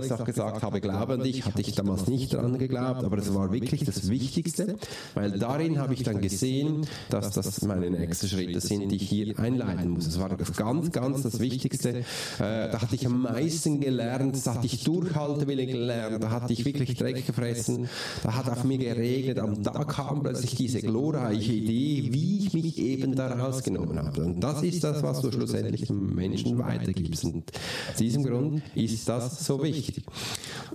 damals 0.09 0.11
Alex 0.11 0.21
auch 0.21 0.25
gesagt 0.25 0.63
habe, 0.63 0.81
glaube 0.81 1.15
an 1.15 1.23
dich, 1.23 1.45
hatte 1.45 1.61
ich 1.61 1.75
damals 1.75 2.07
nicht 2.07 2.35
dran 2.35 2.59
geglaubt, 2.59 3.05
aber 3.05 3.19
es 3.19 3.33
war 3.35 3.53
wirklich 3.53 3.85
das 3.85 4.09
Wichtigste, 4.09 4.77
weil 5.15 5.39
darin 5.39 5.79
habe 5.79 5.95
ich 5.95 6.03
dann 6.03 6.21
gesehen, 6.21 6.87
dass 7.11 7.31
das 7.31 7.63
meine 7.63 7.91
nächsten 7.91 8.29
Schritte 8.29 8.61
sind, 8.61 8.91
die 8.91 8.97
ich 8.97 9.09
hier 9.09 9.39
einleiten 9.39 9.91
muss. 9.91 10.07
Es 10.07 10.19
war 10.19 10.29
das 10.31 10.53
ganz, 10.57 10.91
ganz 10.93 11.23
das 11.23 11.41
Wichtigste. 11.41 11.99
Äh, 11.99 12.05
da 12.39 12.81
hatte 12.81 12.95
ich 12.95 13.07
am 13.07 13.23
meisten 13.23 13.81
gelernt, 13.81 14.39
da 14.45 14.55
hatte 14.55 14.67
ich 14.67 14.85
Durchhaltewille 14.85 15.67
gelernt, 15.67 16.23
da 16.23 16.31
hatte 16.31 16.53
ich 16.53 16.65
wirklich 16.65 16.97
Dreck 16.97 17.27
gefressen, 17.27 17.89
da 18.23 18.35
hat 18.35 18.49
auf 18.49 18.65
mir 18.65 18.79
geregnet, 18.79 19.39
und 19.39 19.65
da 19.65 19.85
kam 19.85 20.23
plötzlich 20.23 20.55
diese 20.55 20.81
glorreiche 20.81 21.53
Idee, 21.53 22.13
wie 22.13 22.39
ich 22.39 22.53
mich 22.53 22.79
eben 22.79 23.15
da 23.15 23.29
rausgenommen 23.29 23.99
habe. 23.99 24.25
Und 24.25 24.41
das 24.41 24.63
ist 24.63 24.83
das, 24.85 25.03
was 25.03 25.21
du 25.21 25.31
schlussendlich 25.31 25.87
den 25.87 26.15
Menschen 26.15 26.59
weitergibst. 26.59 27.25
Und 27.25 27.51
aus 27.91 27.97
diesem 27.99 28.25
Grund 28.25 28.63
ist 28.75 29.09
das 29.09 29.45
so 29.45 29.63
wichtig 29.63 29.92
wichtig. 29.97 30.05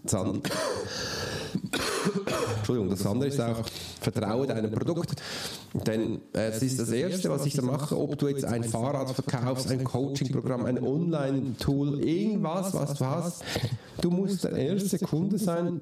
Das 0.03 0.13
Entschuldigung, 2.57 2.89
das 2.89 3.05
andere 3.05 3.29
ist 3.29 3.39
auch, 3.39 3.63
vertraue 3.99 4.47
deinem 4.47 4.71
Produkt. 4.71 5.13
Denn 5.73 6.21
äh, 6.33 6.49
es 6.49 6.61
ist 6.61 6.79
das 6.79 6.89
Erste, 6.89 7.29
was 7.29 7.45
ich 7.45 7.53
da 7.55 7.61
mache, 7.61 7.97
ob 7.97 8.17
du 8.17 8.27
jetzt 8.27 8.45
ein 8.45 8.63
Fahrrad 8.63 9.09
verkaufst, 9.11 9.69
ein 9.71 9.83
Coaching-Programm, 9.83 10.65
ein 10.65 10.81
Online-Tool, 10.81 12.01
irgendwas, 12.03 12.73
was 12.73 12.95
du 12.95 13.05
hast. 13.05 13.43
Du 14.01 14.11
musst 14.11 14.43
der 14.43 14.53
erste 14.53 14.99
Kunde 14.99 15.37
sein, 15.37 15.81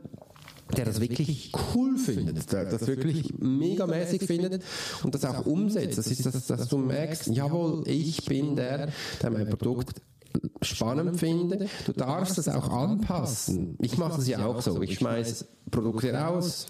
der 0.76 0.86
das 0.86 1.00
wirklich 1.00 1.52
cool 1.76 1.98
findet, 1.98 2.52
der 2.52 2.66
das 2.66 2.88
wirklich 2.88 3.34
megamäßig 3.38 4.24
findet 4.24 4.64
und 5.04 5.14
das 5.14 5.24
auch 5.26 5.46
umsetzt. 5.46 5.98
Das 5.98 6.08
ist, 6.08 6.26
dass, 6.26 6.48
dass 6.48 6.68
du 6.68 6.78
merkst, 6.78 7.28
jawohl, 7.28 7.84
ich 7.88 8.26
bin 8.26 8.56
der, 8.56 8.90
der 9.22 9.30
mein 9.30 9.48
Produkt 9.48 10.02
spannend 10.62 11.20
finde. 11.20 11.68
Du 11.86 11.94
darfst 11.94 12.38
das 12.38 12.48
auch 12.48 12.70
anpassen. 12.70 13.78
Ich 13.82 13.98
mache 13.98 14.18
das 14.18 14.28
ja 14.28 14.46
auch 14.46 14.62
so. 14.62 14.82
Ich 14.82 14.96
schmeiße 14.96 15.46
Produkte 15.72 16.14
raus, 16.14 16.68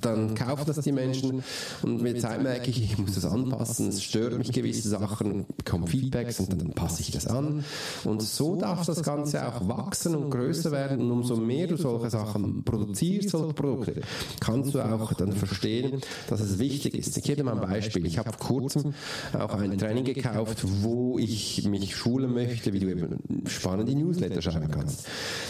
dann 0.00 0.34
kaufen 0.34 0.64
das 0.66 0.78
die 0.80 0.92
Menschen 0.92 1.42
und 1.82 2.02
mit 2.02 2.20
Zeit 2.20 2.42
merke 2.42 2.70
ich, 2.70 2.82
ich 2.82 2.98
muss 2.98 3.14
das 3.14 3.24
anpassen, 3.24 3.88
es 3.88 4.02
stört 4.02 4.36
mich 4.36 4.52
gewisse 4.52 4.88
Sachen, 4.88 5.46
bekomme 5.56 5.86
Feedbacks 5.86 6.40
und 6.40 6.50
dann, 6.52 6.58
dann 6.58 6.72
passe 6.72 7.00
ich 7.00 7.10
das 7.10 7.26
an. 7.26 7.64
Und 8.04 8.22
so 8.22 8.56
darf 8.56 8.84
das 8.86 9.02
Ganze 9.02 9.46
auch 9.46 9.66
wachsen 9.68 10.14
und 10.14 10.30
größer 10.30 10.72
werden 10.72 11.00
und 11.00 11.10
umso 11.10 11.36
mehr 11.36 11.66
du 11.66 11.76
solche 11.76 12.10
Sachen 12.10 12.64
produzierst, 12.64 13.30
solche 13.30 13.54
Produkte, 13.54 14.02
kannst 14.40 14.74
du 14.74 14.80
auch 14.80 15.12
dann 15.14 15.32
verstehen, 15.32 16.00
dass 16.28 16.40
es 16.40 16.58
wichtig 16.58 16.94
ist. 16.94 17.16
Ich 17.16 17.22
gebe 17.22 17.36
dir 17.36 17.44
mal 17.44 17.54
ein 17.54 17.60
Beispiel. 17.60 18.06
Ich 18.06 18.18
habe 18.18 18.30
vor 18.32 18.38
kurzem 18.38 18.94
auch 19.38 19.54
ein 19.54 19.76
Training 19.78 20.04
gekauft, 20.04 20.64
wo 20.82 21.18
ich 21.18 21.66
mich 21.68 21.96
schulen 21.96 22.32
möchte, 22.32 22.72
wie 22.72 22.80
du 22.80 22.90
eben 22.90 23.18
spannende 23.46 23.94
Newsletter 23.94 24.42
schreiben 24.42 24.70
kannst. 24.70 25.06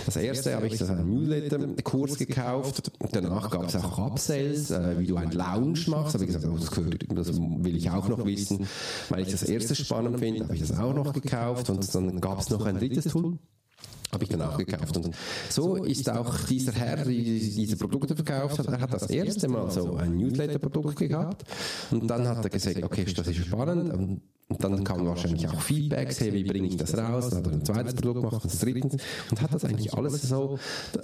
Das 0.06 0.16
erste 0.16 0.54
habe 0.54 0.66
ich 0.66 0.78
das 0.78 0.90
einen 0.90 1.12
Newsletter-Kurs 1.12 2.18
gekauft. 2.18 2.92
Danach 3.12 3.50
gab 3.50 3.68
es 3.68 3.76
auch 3.76 3.98
Upsells, 4.34 4.70
äh, 4.70 4.98
wie 4.98 5.06
du 5.06 5.16
ein 5.16 5.30
Lounge 5.30 5.80
machst. 5.88 6.14
Habe 6.14 6.24
ich 6.24 6.32
gesagt, 6.32 6.46
oh, 6.46 6.56
das, 6.56 6.70
das, 7.26 7.40
will 7.40 7.76
ich 7.76 7.90
auch 7.90 8.08
noch 8.08 8.24
wissen. 8.24 8.66
Weil 9.08 9.22
ich 9.22 9.30
das 9.30 9.42
erste 9.42 9.74
spannend 9.74 10.18
finde, 10.18 10.44
habe 10.44 10.54
ich 10.54 10.60
das 10.60 10.76
auch 10.78 10.94
noch 10.94 11.12
gekauft. 11.12 11.70
Und 11.70 11.94
dann 11.94 12.20
gab 12.20 12.40
es 12.40 12.50
noch 12.50 12.66
ein 12.66 12.78
drittes 12.78 13.04
Tool 13.04 13.38
habe 14.14 14.24
ich 14.24 14.30
dann 14.30 14.42
auch 14.42 14.56
gekauft. 14.56 14.96
Und 14.96 15.14
so 15.48 15.76
ist 15.84 16.10
auch 16.10 16.38
dieser 16.44 16.72
Herr, 16.72 16.96
der 16.96 17.06
diese 17.06 17.76
Produkte 17.76 18.16
verkauft 18.16 18.58
hat, 18.58 18.66
er 18.68 18.80
hat 18.80 18.92
das 18.92 19.10
erste 19.10 19.48
Mal 19.48 19.70
so 19.70 19.96
ein 19.96 20.16
Newsletter-Produkt 20.16 20.96
gehabt 20.96 21.44
und 21.90 22.08
dann 22.08 22.26
hat 22.26 22.44
er 22.44 22.50
gesagt, 22.50 22.82
okay, 22.82 23.04
das 23.04 23.26
ist 23.26 23.46
spannend 23.46 23.92
und 23.92 24.22
dann 24.62 24.84
kamen 24.84 25.06
wahrscheinlich 25.06 25.48
auch 25.48 25.60
Feedbacks, 25.60 26.20
hey, 26.20 26.32
wie 26.32 26.44
bringe 26.44 26.68
ich 26.68 26.76
das 26.76 26.96
raus? 26.96 27.30
Dann 27.30 27.38
hat 27.38 27.46
er 27.46 27.52
ein 27.52 27.64
zweites 27.64 27.94
Produkt 27.94 28.20
gemacht, 28.20 28.44
das 28.44 28.58
drittens. 28.58 29.02
Und 29.30 29.40
hat 29.40 29.54
das 29.54 29.64
eigentlich 29.64 29.94
alles 29.94 30.20
so 30.22 30.58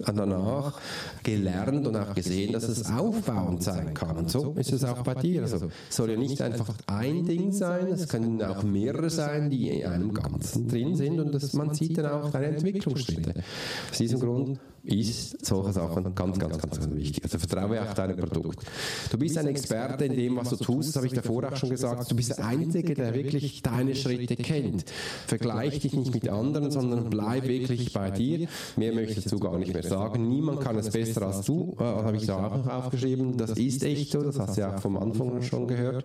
danach 0.04 0.78
gelernt 1.22 1.86
und 1.86 1.96
auch 1.96 2.14
gesehen, 2.14 2.52
dass 2.52 2.64
es 2.64 2.86
aufbauend 2.90 3.62
sein 3.62 3.94
kann. 3.94 4.18
Und 4.18 4.30
so 4.30 4.52
ist 4.58 4.72
es 4.72 4.84
auch 4.84 5.02
bei 5.02 5.14
dir. 5.14 5.42
Also 5.42 5.68
es 5.88 5.96
soll 5.96 6.10
ja 6.10 6.16
nicht 6.18 6.40
einfach 6.42 6.74
ein 6.86 7.24
Ding 7.24 7.50
sein, 7.52 7.88
es 7.88 8.08
können 8.08 8.42
auch 8.42 8.62
mehrere 8.62 9.08
sein, 9.08 9.48
die 9.48 9.70
in 9.70 9.86
einem 9.86 10.12
Ganzen 10.12 10.68
drin 10.68 10.94
sind. 10.94 11.18
Und 11.18 11.32
das, 11.32 11.54
man 11.54 11.74
sieht 11.74 11.96
dann 11.96 12.06
auch 12.06 12.30
deine 12.30 12.60
Entwicklungsschritte. 13.00 13.42
Aus 13.90 13.98
diesem 13.98 14.20
Grund 14.20 14.60
ist 14.82 15.44
solche 15.44 15.72
Sachen 15.72 16.14
ganz, 16.14 16.38
ganz, 16.38 16.58
ganz, 16.58 16.80
ganz 16.80 16.90
wichtig. 16.94 17.22
Also 17.24 17.38
vertraue 17.38 17.82
auch 17.82 17.92
deinem 17.94 18.16
Produkt. 18.16 18.64
Du 19.10 19.18
bist 19.18 19.36
ein 19.38 19.46
Experte 19.46 20.04
in 20.06 20.14
dem, 20.14 20.36
was 20.36 20.50
du 20.50 20.56
tust, 20.56 20.90
das 20.90 20.96
habe 20.96 21.06
ich 21.06 21.12
davor 21.12 21.50
auch 21.50 21.56
schon 21.56 21.70
gesagt. 21.70 22.10
Du 22.10 22.16
bist 22.16 22.30
der 22.30 22.46
Einzige, 22.46 22.94
der 22.94 23.14
wirklich 23.14 23.62
deine 23.62 23.94
Schritte 23.94 24.36
kennt. 24.36 24.84
Vergleich 25.26 25.80
dich 25.80 25.92
nicht 25.92 26.14
mit 26.14 26.28
anderen, 26.28 26.70
sondern 26.70 27.10
bleib 27.10 27.46
wirklich 27.46 27.92
bei 27.92 28.10
dir. 28.10 28.48
Mehr 28.76 28.94
möchtest 28.94 29.30
du 29.32 29.38
gar 29.38 29.58
nicht 29.58 29.72
mehr 29.72 29.82
sagen. 29.82 30.28
Niemand 30.28 30.60
kann 30.60 30.76
es 30.78 30.90
besser 30.90 31.22
als 31.22 31.44
du, 31.44 31.76
äh, 31.78 31.82
habe 31.82 32.16
ich 32.16 32.26
da 32.26 32.46
auch 32.46 32.56
noch 32.56 32.66
aufgeschrieben. 32.66 33.36
Das 33.36 33.52
ist 33.52 33.82
echt 33.82 34.12
so, 34.12 34.22
das 34.22 34.38
hast 34.38 34.56
du 34.56 34.62
ja 34.62 34.74
auch 34.74 34.80
vom 34.80 34.96
Anfang 34.96 35.42
schon 35.42 35.66
gehört. 35.66 36.04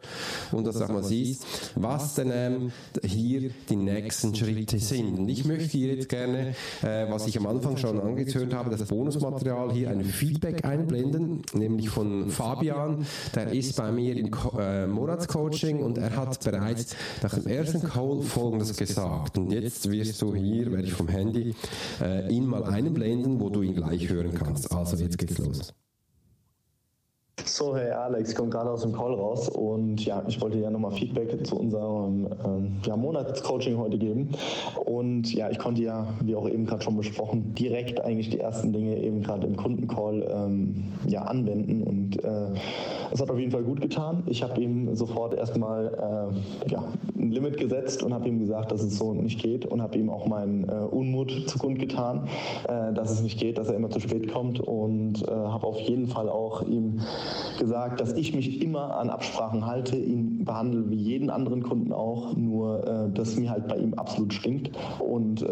Und 0.51 0.67
dass 0.67 0.77
du 0.77 0.84
auch 0.84 0.89
mal 0.89 1.03
siehst, 1.03 1.46
was 1.75 2.15
denn 2.15 2.32
ähm, 2.34 2.72
hier 3.03 3.51
die 3.70 3.75
nächsten 3.75 4.36
Schritte 4.36 4.79
sind. 4.79 5.20
Und 5.20 5.29
ich 5.29 5.46
möchte 5.46 5.70
hier 5.70 5.96
jetzt 5.96 6.10
gerne, 6.10 6.55
äh, 6.82 7.10
was 7.10 7.27
ich 7.27 7.38
am 7.38 7.48
Anfang 7.48 7.77
schon 7.77 8.00
angehört 8.00 8.53
habe, 8.53 8.65
habe 8.66 8.76
das 8.76 8.88
Bonusmaterial 8.88 9.72
hier 9.72 9.90
ein 9.92 10.04
Feedback 10.04 10.66
einblenden, 10.66 11.44
nämlich 11.54 11.90
von 11.90 12.30
Fabian. 12.30 13.06
Der 13.36 13.52
ist 13.52 13.76
bei 13.78 13.92
mir 13.92 14.18
im 14.18 14.32
äh, 14.58 14.88
Monatscoaching 14.88 15.84
und 15.84 15.98
er 15.98 16.16
hat 16.16 16.44
bereits 16.44 16.96
nach 17.22 17.34
dem 17.34 17.48
ersten 17.48 17.84
Call 17.84 18.22
folgendes 18.24 18.76
gesagt. 18.76 19.38
Und 19.38 19.52
jetzt 19.52 19.90
wirst 19.92 20.22
du 20.22 20.34
hier, 20.34 20.72
werde 20.72 20.88
ich 20.88 20.94
vom 20.94 21.08
Handy, 21.08 21.54
äh, 22.02 22.32
ihn 22.32 22.48
mal 22.48 22.64
einblenden, 22.64 23.40
wo 23.40 23.50
du 23.50 23.62
ihn 23.62 23.76
gleich 23.76 24.10
hören 24.10 24.34
kannst. 24.34 24.72
Also 24.72 24.98
jetzt 24.98 25.18
geht's 25.18 25.38
los. 25.38 25.74
So, 27.44 27.75
hey 27.75 27.92
Alex, 27.92 28.30
ich 28.30 28.36
komme 28.36 28.50
gerade 28.50 28.72
aus 28.72 28.82
dem 28.82 28.94
Call 28.94 29.13
raus 29.13 29.50
und 29.50 30.04
ja, 30.06 30.24
ich 30.25 30.39
wollte 30.39 30.58
ja 30.58 30.70
nochmal 30.70 30.92
Feedback 30.92 31.46
zu 31.46 31.60
unserem 31.60 32.27
ähm, 32.46 32.77
ja, 32.86 32.96
Monatscoaching 32.96 33.77
heute 33.77 33.98
geben. 33.98 34.30
Und 34.86 35.34
ja, 35.34 35.50
ich 35.50 35.60
konnte 35.60 35.82
ja, 35.82 36.08
wie 36.22 36.34
auch 36.34 36.48
eben 36.48 36.65
gerade 36.65 36.82
schon 36.82 36.96
besprochen, 36.96 37.54
direkt 37.54 38.00
eigentlich 38.00 38.30
die 38.30 38.39
ersten 38.39 38.72
Dinge 38.72 38.98
eben 38.98 39.22
gerade 39.22 39.46
im 39.46 39.58
Kundencall 39.58 40.25
ähm, 40.34 40.86
ja, 41.06 41.24
anwenden 41.24 41.84
und 41.84 42.24
äh, 42.24 42.51
es 43.16 43.22
hat 43.22 43.32
auf 43.32 43.40
jeden 43.40 43.52
Fall 43.52 43.64
gut 43.64 43.80
getan. 43.80 44.24
Ich 44.26 44.44
habe 44.44 44.60
ihm 44.62 44.94
sofort 44.94 45.34
erstmal 45.34 46.32
äh, 46.66 46.70
ja, 46.70 46.84
ein 47.18 47.32
Limit 47.32 47.58
gesetzt 47.58 48.04
und 48.04 48.14
habe 48.14 48.28
ihm 48.28 48.40
gesagt, 48.40 48.74
dass 48.74 48.82
es 48.82 48.98
so 48.98 49.14
nicht 49.14 49.42
geht 49.42 49.66
und 49.66 49.82
habe 49.82 49.98
ihm 49.98 50.10
auch 50.10 50.28
meinen 50.28 50.68
äh, 50.68 50.74
Unmut 50.74 51.32
zu 51.48 51.58
getan, 51.66 52.28
äh, 52.68 52.94
dass 52.94 53.12
es 53.12 53.22
nicht 53.22 53.40
geht, 53.40 53.58
dass 53.58 53.70
er 53.70 53.76
immer 53.76 53.90
zu 53.90 54.02
spät 54.02 54.32
kommt 54.34 54.60
und 54.60 55.26
äh, 55.28 55.32
habe 55.32 55.66
auf 55.66 55.80
jeden 55.80 56.08
Fall 56.08 56.28
auch 56.28 56.68
ihm 56.68 57.00
gesagt, 57.58 58.02
dass 58.02 58.14
ich 58.14 58.36
mich 58.36 58.62
immer 58.62 58.98
an 58.98 59.10
Absprachen 59.10 59.66
halte, 59.66 59.96
ihn 59.96 60.44
behandle 60.44 60.90
wie 60.90 60.96
jeden 60.96 61.30
anderen 61.30 61.64
Kunden 61.64 61.94
auch, 61.94 62.36
nur 62.36 62.86
äh, 62.86 63.10
dass 63.14 63.38
mir 63.38 63.50
halt 63.50 63.70
bei 63.70 63.78
ihm 63.78 63.94
absolut 63.94 64.34
stinkt 64.34 64.72
und 65.00 65.42
äh, 65.42 65.46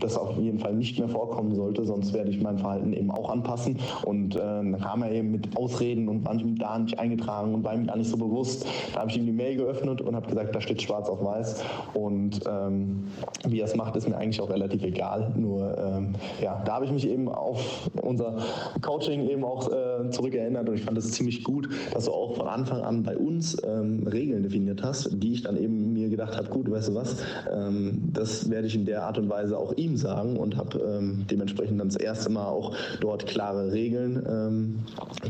das 0.00 0.18
auf 0.18 0.36
jeden 0.36 0.58
Fall 0.58 0.74
nicht 0.74 0.98
mehr 0.98 1.08
vorkommen 1.08 1.54
sollte, 1.54 1.86
sonst 1.86 2.12
werde 2.12 2.30
ich 2.30 2.42
mein 2.42 2.58
Verhalten 2.58 2.92
eben 2.92 3.10
auch 3.10 3.30
anpassen. 3.30 3.78
Und 4.04 4.36
dann 4.36 4.78
kam 4.78 5.02
er 5.02 5.12
eben 5.12 5.30
mit 5.30 5.56
Ausreden 5.56 6.08
und 6.08 6.24
ihm 6.40 6.58
da 6.58 6.80
nicht 6.90 6.98
eingetragen 6.98 7.54
und 7.54 7.64
war 7.64 7.74
ihm 7.74 7.86
gar 7.86 7.96
nicht 7.96 8.10
so 8.10 8.16
bewusst. 8.16 8.66
Da 8.92 9.00
habe 9.00 9.10
ich 9.10 9.16
ihm 9.16 9.26
die 9.26 9.32
Mail 9.32 9.56
geöffnet 9.56 10.00
und 10.00 10.14
habe 10.16 10.26
gesagt, 10.28 10.54
da 10.54 10.60
steht 10.60 10.82
schwarz 10.82 11.08
auf 11.08 11.22
weiß. 11.22 11.62
Und 11.94 12.40
ähm, 12.48 13.04
wie 13.46 13.60
er 13.60 13.66
es 13.66 13.76
macht, 13.76 13.96
ist 13.96 14.08
mir 14.08 14.16
eigentlich 14.16 14.40
auch 14.40 14.50
relativ 14.50 14.82
egal. 14.82 15.32
Nur 15.36 15.76
ähm, 15.78 16.14
ja, 16.40 16.62
da 16.64 16.74
habe 16.74 16.84
ich 16.84 16.92
mich 16.92 17.08
eben 17.08 17.28
auf 17.28 17.90
unser 18.02 18.38
Coaching 18.82 19.28
eben 19.28 19.44
auch 19.44 19.70
äh, 19.70 20.10
zurückerinnert 20.10 20.68
und 20.68 20.74
ich 20.74 20.82
fand 20.82 20.98
es 20.98 21.12
ziemlich 21.12 21.44
gut, 21.44 21.68
dass 21.92 22.06
du 22.06 22.12
auch 22.12 22.36
von 22.36 22.48
Anfang 22.48 22.82
an 22.82 23.02
bei 23.02 23.16
uns 23.16 23.56
ähm, 23.64 24.06
Regeln 24.06 24.42
definiert 24.42 24.82
hast, 24.82 25.10
die 25.22 25.34
ich 25.34 25.42
dann 25.42 25.56
eben 25.56 25.92
mir 25.92 26.08
gedacht 26.08 26.36
habe, 26.36 26.48
gut, 26.48 26.70
weißt 26.70 26.88
du 26.88 26.94
was, 26.94 27.16
ähm, 27.52 28.02
das 28.12 28.50
werde 28.50 28.66
ich 28.66 28.74
in 28.74 28.84
der 28.84 29.04
Art 29.04 29.18
und 29.18 29.28
Weise 29.28 29.56
auch 29.56 29.72
ihm 29.76 29.96
sagen 29.96 30.36
und 30.36 30.56
habe 30.56 30.78
ähm, 30.78 31.24
dementsprechend 31.30 31.80
dann 31.80 31.88
das 31.88 31.96
erste 31.96 32.30
Mal 32.30 32.46
auch 32.46 32.74
dort 33.00 33.26
klare 33.26 33.72
Regeln 33.72 34.22
ähm, 34.28 34.78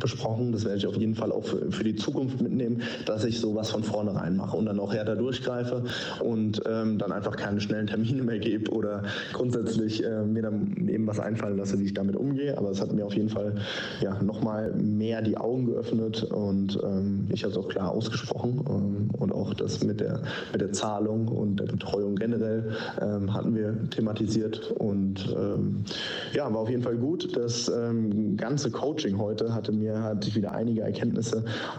besprochen. 0.01 0.53
Das 0.53 0.65
werde 0.65 0.79
ich 0.79 0.87
auf 0.87 0.97
jeden 0.97 1.15
Fall 1.15 1.33
auch 1.33 1.40
für, 1.43 1.71
für, 1.71 1.85
die 1.85 1.97
Zukunft 1.97 2.41
mitnehmen, 2.41 2.83
dass 3.07 3.25
ich 3.25 3.41
sowas 3.41 3.71
von 3.71 3.83
vornherein 3.83 4.37
mache 4.37 4.57
und 4.57 4.67
dann 4.67 4.81
auch 4.81 4.93
härter 4.93 5.17
durchgreife 5.17 5.85
und 6.21 6.63
ähm, 6.67 6.99
dann 6.99 7.13
einfach 7.13 7.37
keine 7.37 7.61
schnellen 7.61 7.87
Termine 7.87 8.23
mehr 8.23 8.39
gebe 8.39 8.71
oder 8.71 9.03
grundsätzlich 9.33 10.05
äh, 10.05 10.23
mir 10.23 10.43
dann 10.43 10.89
eben 10.89 11.07
was 11.07 11.21
einfallen 11.21 11.57
lasse, 11.57 11.79
wie 11.79 11.85
ich 11.85 11.95
damit 11.95 12.17
umgehe. 12.17 12.57
Aber 12.57 12.71
es 12.71 12.81
hat 12.81 12.93
mir 12.93 13.05
auf 13.05 13.15
jeden 13.15 13.29
Fall 13.29 13.55
ja, 14.01 14.23
nochmal 14.23 14.73
mehr 14.75 15.23
die 15.23 15.37
Augen 15.37 15.67
geöffnet 15.67 16.25
und 16.25 16.79
ähm, 16.83 17.27
ich 17.31 17.43
habe 17.43 17.53
es 17.53 17.59
auch 17.59 17.69
klar 17.69 17.93
ausgesprochen 17.93 18.65
ähm, 18.69 19.11
und 19.19 19.33
auch 19.33 19.55
das 19.55 19.83
mit 19.83 20.01
der, 20.01 20.23
mit 20.53 20.61
der 20.61 20.73
Zahlung 20.73 21.29
und 21.29 21.61
der 21.61 21.67
Betreuung 21.67 22.17
generell 22.17 22.73
ähm, 23.01 23.33
hatten 23.33 23.55
wir 23.55 23.77
thematisiert 23.91 24.73
und 24.73 25.35
ähm, 25.37 25.85
ja, 26.33 26.53
war 26.53 26.61
auf 26.61 26.71
jeden 26.71 26.83
Fall 26.83 26.97
gut. 26.97 27.37
Das 27.37 27.69
ähm, 27.69 28.37
ganze 28.37 28.71
Coaching 28.71 29.19
heute 29.19 29.55
hatte 29.55 29.73
mir 29.73 30.19
ich 30.31 30.37
wieder 30.37 30.53
einige 30.53 30.83
Erkenntnisse 30.83 31.30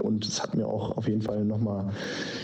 und 0.01 0.25
es 0.25 0.41
hat 0.41 0.55
mir 0.55 0.67
auch 0.67 0.97
auf 0.97 1.07
jeden 1.07 1.21
Fall 1.21 1.43
nochmal 1.45 1.91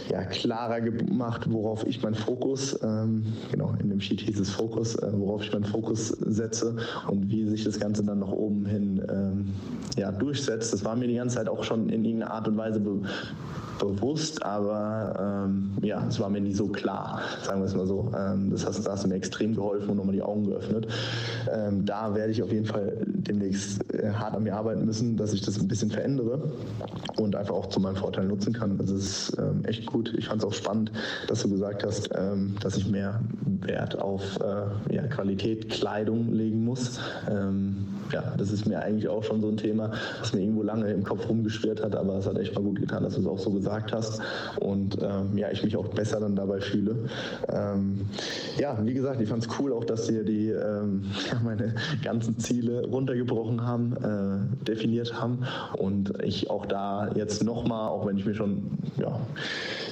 ja, 0.09 0.23
klarer 0.23 0.81
gemacht, 0.81 1.51
worauf 1.51 1.85
ich 1.85 2.01
meinen 2.01 2.15
Fokus, 2.15 2.79
ähm, 2.83 3.25
genau, 3.51 3.73
in 3.81 3.89
dem 3.89 3.99
Sheet 3.99 4.21
hieß 4.21 4.39
es 4.39 4.49
Fokus, 4.49 4.95
äh, 4.95 5.11
worauf 5.13 5.43
ich 5.43 5.51
meinen 5.51 5.65
Fokus 5.65 6.09
setze 6.09 6.75
und 7.07 7.29
wie 7.29 7.47
sich 7.47 7.63
das 7.63 7.79
Ganze 7.79 8.03
dann 8.03 8.19
nach 8.19 8.31
oben 8.31 8.65
hin 8.65 9.01
ähm, 9.09 9.53
ja, 9.97 10.11
durchsetzt. 10.11 10.73
Das 10.73 10.83
war 10.85 10.95
mir 10.95 11.07
die 11.07 11.15
ganze 11.15 11.37
Zeit 11.37 11.49
auch 11.49 11.63
schon 11.63 11.89
in 11.89 12.05
irgendeiner 12.05 12.31
Art 12.31 12.47
und 12.47 12.57
Weise 12.57 12.79
be 12.79 13.01
bewusst, 13.79 14.43
aber 14.43 15.45
ähm, 15.45 15.71
ja, 15.83 16.03
es 16.07 16.19
war 16.19 16.29
mir 16.29 16.41
nie 16.41 16.53
so 16.53 16.67
klar, 16.67 17.21
sagen 17.43 17.61
wir 17.61 17.65
es 17.65 17.75
mal 17.75 17.85
so. 17.85 18.11
Ähm, 18.17 18.49
das 18.49 18.65
heißt, 18.65 18.85
da 18.85 18.91
hast 18.91 19.05
mir 19.07 19.15
extrem 19.15 19.55
geholfen 19.55 19.91
und 19.91 19.97
nochmal 19.97 20.15
die 20.15 20.21
Augen 20.23 20.45
geöffnet. 20.45 20.87
Ähm, 21.53 21.85
da 21.85 22.15
werde 22.15 22.31
ich 22.31 22.41
auf 22.41 22.51
jeden 22.51 22.65
Fall 22.65 22.97
demnächst 23.27 23.93
äh, 23.93 24.11
hart 24.11 24.35
an 24.35 24.43
mir 24.43 24.55
arbeiten 24.55 24.85
müssen, 24.85 25.17
dass 25.17 25.33
ich 25.33 25.41
das 25.41 25.59
ein 25.59 25.67
bisschen 25.67 25.91
verändere 25.91 26.51
und 27.17 27.35
einfach 27.35 27.55
auch 27.55 27.67
zu 27.67 27.79
meinem 27.79 27.95
Vorteil 27.95 28.25
nutzen 28.25 28.53
kann. 28.53 28.77
Das 28.77 28.89
ist 28.89 29.35
ähm, 29.37 29.63
echt 29.65 29.85
gut. 29.85 30.13
Ich 30.17 30.27
fand 30.27 30.41
es 30.41 30.47
auch 30.47 30.53
spannend, 30.53 30.91
dass 31.27 31.41
du 31.43 31.49
gesagt 31.49 31.83
hast, 31.83 32.09
ähm, 32.15 32.55
dass 32.61 32.77
ich 32.77 32.87
mehr 32.89 33.21
Wert 33.61 33.99
auf 33.99 34.39
äh, 34.39 34.95
ja, 34.95 35.07
Qualität, 35.07 35.69
Kleidung 35.69 36.31
legen 36.33 36.63
muss. 36.63 36.99
Ähm, 37.29 37.87
ja, 38.11 38.33
das 38.37 38.51
ist 38.51 38.65
mir 38.65 38.81
eigentlich 38.81 39.07
auch 39.09 39.23
schon 39.23 39.41
so 39.41 39.49
ein 39.49 39.57
Thema, 39.57 39.91
was 40.19 40.33
mir 40.33 40.41
irgendwo 40.41 40.63
lange 40.63 40.91
im 40.91 41.03
Kopf 41.03 41.27
rumgeschwirrt 41.27 41.83
hat, 41.83 41.95
aber 41.95 42.17
es 42.17 42.25
hat 42.25 42.37
echt 42.37 42.55
mal 42.55 42.63
gut 42.63 42.79
getan, 42.79 43.03
dass 43.03 43.15
du 43.15 43.21
es 43.21 43.27
auch 43.27 43.39
so 43.39 43.51
gesagt 43.51 43.91
hast 43.91 44.21
und 44.59 44.97
ähm, 45.01 45.37
ja, 45.37 45.51
ich 45.51 45.63
mich 45.63 45.75
auch 45.75 45.87
besser 45.89 46.19
dann 46.19 46.35
dabei 46.35 46.59
fühle. 46.59 46.95
Ähm, 47.49 48.01
ja, 48.57 48.77
wie 48.83 48.93
gesagt, 48.93 49.21
ich 49.21 49.29
fand 49.29 49.45
es 49.45 49.59
cool 49.59 49.73
auch, 49.73 49.83
dass 49.83 50.07
dir 50.07 50.23
die 50.23 50.49
ähm, 50.49 51.03
meine 51.43 51.75
ganzen 52.03 52.37
Ziele 52.39 52.87
runtergebrochen 53.17 53.65
haben, 53.65 53.93
äh, 53.97 54.65
definiert 54.65 55.19
haben 55.19 55.39
und 55.77 56.13
ich 56.23 56.49
auch 56.49 56.65
da 56.65 57.09
jetzt 57.15 57.43
nochmal, 57.43 57.89
auch 57.89 58.05
wenn 58.05 58.17
ich 58.17 58.25
mir 58.25 58.35
schon 58.35 58.63
ja, 58.97 59.19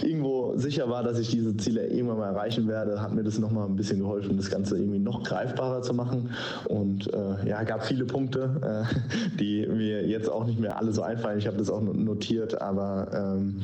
irgendwo 0.04 0.54
sicher 0.58 0.90
war, 0.90 1.04
dass 1.04 1.20
ich 1.20 1.30
diese 1.30 1.56
Ziele 1.58 1.88
irgendwann 1.88 2.18
mal 2.18 2.30
erreichen 2.30 2.68
werde, 2.68 3.02
hat 3.02 3.14
mir 3.14 3.24
das 3.24 3.40
nochmal 3.40 3.68
ein 3.68 3.76
bisschen 3.76 4.00
geholfen, 4.00 4.38
das 4.38 4.50
Ganze 4.50 4.78
irgendwie 4.78 5.00
noch 5.00 5.24
greifbarer 5.24 5.82
zu 5.82 5.94
machen. 5.94 6.32
Und 6.66 7.12
äh, 7.14 7.48
ja, 7.48 7.64
gab 7.64 7.86
viele 7.86 8.06
Punkte, 8.06 8.62
äh, 8.62 9.38
die 9.40 9.66
mir 9.68 10.06
jetzt 10.08 10.30
auch 10.30 10.46
nicht 10.46 10.60
mehr 10.60 10.78
alle 10.78 10.92
so 10.92 11.02
einfallen. 11.02 11.40
Ich 11.40 11.48
habe 11.48 11.58
das 11.58 11.70
auch 11.70 11.82
notiert, 11.82 12.62
aber 12.62 13.08
ähm, 13.14 13.62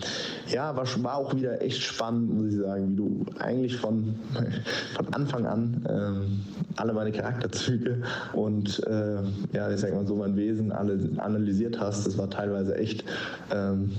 ja, 0.47 0.75
war, 0.75 0.85
war 1.03 1.17
auch 1.17 1.35
wieder 1.35 1.61
echt 1.61 1.81
spannend, 1.81 2.33
muss 2.33 2.53
ich 2.53 2.59
sagen, 2.59 2.91
wie 2.91 2.95
du 2.95 3.25
eigentlich 3.39 3.77
von, 3.77 4.15
von 4.95 5.13
Anfang 5.13 5.45
an 5.45 5.85
ähm, 5.89 6.39
alle 6.75 6.93
meine 6.93 7.11
Charakterzüge 7.11 8.01
und 8.33 8.81
äh, 8.87 9.21
ja, 9.51 9.71
ich 9.71 9.79
sag 9.79 9.93
mal 9.93 10.05
so 10.05 10.15
mein 10.15 10.35
Wesen 10.35 10.71
analysiert 10.71 11.79
hast. 11.79 12.07
Das 12.07 12.17
war 12.17 12.29
teilweise 12.29 12.75
echt 12.75 13.03
ähm, 13.51 13.91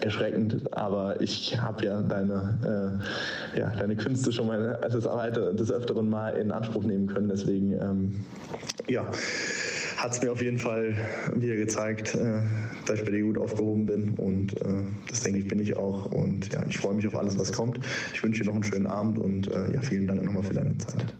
erschreckend, 0.00 0.72
aber 0.72 1.20
ich 1.20 1.60
habe 1.60 1.84
ja 1.84 2.02
deine, 2.02 3.00
äh, 3.54 3.58
ja 3.58 3.70
deine 3.76 3.96
Künste 3.96 4.32
schon 4.32 4.46
mal 4.46 4.78
das, 4.82 4.92
des 5.56 5.72
Öfteren 5.72 6.08
mal 6.08 6.30
in 6.30 6.50
Anspruch 6.50 6.84
nehmen 6.84 7.06
können. 7.06 7.28
Deswegen 7.28 7.72
ähm, 7.72 8.24
ja 8.88 9.06
hat 9.96 10.12
es 10.12 10.22
mir 10.22 10.30
auf 10.30 10.42
jeden 10.42 10.58
Fall 10.58 10.94
wieder 11.34 11.56
gezeigt, 11.56 12.14
äh, 12.14 12.40
dass 12.86 12.98
ich 12.98 13.04
bei 13.04 13.10
dir 13.10 13.22
gut 13.22 13.38
aufgehoben 13.38 13.86
bin. 13.86 14.10
Und 14.14 14.60
äh, 14.60 14.84
das 15.08 15.22
denke 15.22 15.40
ich, 15.40 15.48
bin 15.48 15.58
ich 15.58 15.76
auch. 15.76 16.06
Und 16.12 16.52
ja, 16.52 16.62
ich 16.68 16.78
freue 16.78 16.94
mich 16.94 17.06
auf 17.06 17.16
alles, 17.16 17.38
was 17.38 17.52
kommt. 17.52 17.80
Ich 18.12 18.22
wünsche 18.22 18.42
dir 18.42 18.48
noch 18.48 18.54
einen 18.54 18.64
schönen 18.64 18.86
Abend 18.86 19.18
und 19.18 19.50
äh, 19.50 19.72
ja, 19.72 19.80
vielen 19.80 20.06
Dank 20.06 20.22
nochmal 20.22 20.42
für 20.42 20.54
deine 20.54 20.76
Zeit. 20.78 21.14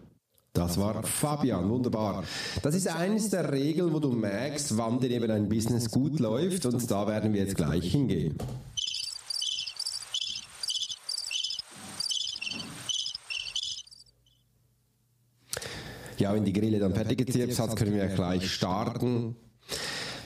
Das 0.57 0.75
war 0.79 1.03
Fabian, 1.03 1.69
wunderbar. 1.69 2.23
Das 2.63 2.73
ist 2.73 2.87
eines 2.87 3.29
der 3.29 3.51
Regeln, 3.51 3.93
wo 3.93 3.99
du 3.99 4.11
merkst, 4.11 4.75
wann 4.75 4.99
dir 4.99 5.11
eben 5.11 5.29
ein 5.29 5.47
Business 5.47 5.91
gut 5.91 6.19
läuft 6.19 6.65
und 6.65 6.89
da 6.89 7.05
werden 7.07 7.31
wir 7.31 7.41
jetzt 7.41 7.55
gleich 7.55 7.91
hingehen. 7.91 8.35
Ja, 16.17 16.33
wenn 16.33 16.43
die 16.43 16.53
Grille 16.53 16.79
dann 16.79 16.95
fertig 16.95 17.19
gezirpt 17.19 17.59
hat, 17.59 17.75
können 17.75 17.93
wir 17.93 18.07
gleich 18.07 18.51
starten. 18.51 19.35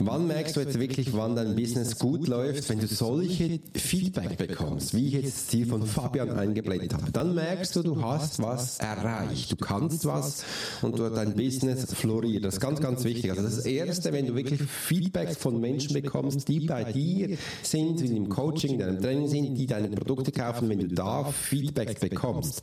Wann 0.05 0.27
merkst 0.27 0.55
du 0.55 0.61
jetzt 0.61 0.79
wirklich, 0.79 1.13
wann 1.13 1.35
dein 1.35 1.55
Business 1.55 1.99
gut 1.99 2.27
läuft, 2.27 2.67
wenn 2.69 2.79
du 2.79 2.87
solche 2.87 3.59
Feedback 3.75 4.37
bekommst, 4.37 4.95
wie 4.95 5.07
ich 5.07 5.13
jetzt 5.13 5.27
das 5.27 5.47
Ziel 5.47 5.67
von 5.67 5.85
Fabian 5.85 6.31
eingeblendet 6.31 6.93
habe? 6.93 7.11
Dann 7.11 7.35
merkst 7.35 7.75
du, 7.75 7.83
du 7.83 8.01
hast 8.01 8.41
was 8.41 8.79
erreicht, 8.79 9.51
du 9.51 9.55
kannst 9.57 10.05
was 10.05 10.43
und 10.81 10.99
dein 10.99 11.35
Business 11.35 11.93
floriert. 11.93 12.45
Das 12.45 12.55
ist 12.55 12.59
ganz, 12.59 12.79
ganz 12.79 13.03
wichtig. 13.03 13.29
Also 13.31 13.43
das 13.43 13.65
Erste, 13.65 14.11
wenn 14.11 14.27
du 14.27 14.35
wirklich 14.35 14.61
Feedback 14.61 15.35
von 15.35 15.59
Menschen 15.59 15.93
bekommst, 15.93 16.47
die 16.47 16.61
bei 16.61 16.91
dir 16.91 17.37
sind, 17.61 17.99
die 17.99 18.15
im 18.15 18.29
Coaching, 18.29 18.73
in 18.73 18.79
deinem 18.79 19.01
Training 19.01 19.27
sind, 19.27 19.55
die 19.55 19.67
deine 19.67 19.89
Produkte 19.89 20.31
kaufen, 20.31 20.69
wenn 20.69 20.79
du 20.79 20.87
da 20.87 21.25
Feedback 21.25 21.99
bekommst. 21.99 22.61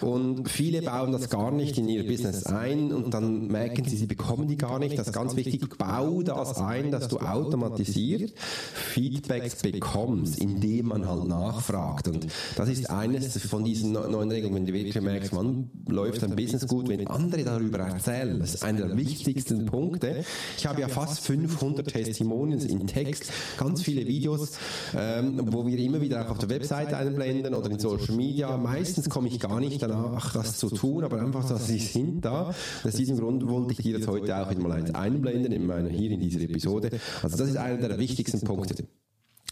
Und 0.00 0.48
viele 0.48 0.82
bauen 0.82 1.12
das 1.12 1.28
gar 1.28 1.50
nicht 1.50 1.78
in 1.78 1.88
ihr 1.88 2.06
Business 2.06 2.46
ein 2.46 2.92
und 2.92 3.12
dann 3.12 3.48
merken 3.48 3.84
sie, 3.84 3.96
sie 3.96 4.06
bekommen 4.06 4.46
die 4.46 4.56
gar 4.56 4.78
nicht. 4.78 4.98
Das 4.98 5.08
ist 5.08 5.12
ganz 5.12 5.36
wichtig. 5.36 5.60
Bau 5.78 6.22
das 6.22 6.59
ein, 6.60 6.90
dass 6.90 7.08
du 7.08 7.18
automatisiert 7.18 8.32
Feedbacks 8.38 9.56
bekommst, 9.56 10.38
indem 10.38 10.88
man 10.88 11.08
halt 11.08 11.26
nachfragt. 11.26 12.08
Und 12.08 12.26
das 12.56 12.68
ist 12.68 12.90
eines 12.90 13.38
von 13.38 13.64
diesen 13.64 13.92
neuen 13.92 14.30
Regeln, 14.30 14.54
wenn 14.54 14.66
du 14.66 14.72
wirklich 14.72 15.00
merkst, 15.00 15.32
man 15.32 15.70
läuft 15.88 16.22
dein 16.22 16.36
Business 16.36 16.66
gut, 16.66 16.88
wenn 16.88 17.06
andere 17.06 17.44
darüber 17.44 17.78
erzählen. 17.78 18.38
Das 18.38 18.54
ist 18.54 18.64
einer 18.64 18.86
der 18.88 18.96
wichtigsten 18.96 19.66
Punkte. 19.66 20.24
Ich 20.56 20.66
habe 20.66 20.80
ja 20.80 20.88
fast 20.88 21.20
500 21.20 21.86
Testimonials 21.88 22.64
in 22.64 22.86
Text, 22.86 23.30
ganz 23.56 23.82
viele 23.82 24.06
Videos, 24.06 24.52
ähm, 24.96 25.40
wo 25.52 25.66
wir 25.66 25.78
immer 25.78 26.00
wieder 26.00 26.24
auch 26.24 26.30
auf 26.30 26.38
der 26.38 26.48
Webseite 26.50 26.96
einblenden 26.96 27.54
oder 27.54 27.70
in 27.70 27.78
Social 27.78 28.14
Media. 28.14 28.56
Meistens 28.56 29.08
komme 29.08 29.28
ich 29.28 29.40
gar 29.40 29.60
nicht 29.60 29.82
danach, 29.82 30.32
das 30.32 30.58
zu 30.58 30.70
tun, 30.70 31.04
aber 31.04 31.20
einfach, 31.20 31.48
dass 31.48 31.66
sie 31.66 31.78
sind 31.78 32.24
da. 32.24 32.54
Aus 32.84 32.94
diesem 32.94 33.18
Grund 33.18 33.48
wollte 33.48 33.72
ich 33.72 33.78
dir 33.78 33.98
jetzt 33.98 34.08
heute 34.08 34.36
auch 34.36 34.54
mal 34.58 34.72
eins 34.72 34.94
einblenden, 34.94 35.52
in 35.52 35.66
meiner, 35.66 35.88
hier 35.88 36.10
in 36.10 36.20
dieser 36.20 36.40
Episode. 36.50 36.90
Also 37.22 37.36
das 37.36 37.48
ist 37.48 37.56
einer 37.56 37.88
der 37.88 37.98
wichtigsten 37.98 38.40
Punkte. 38.42 38.84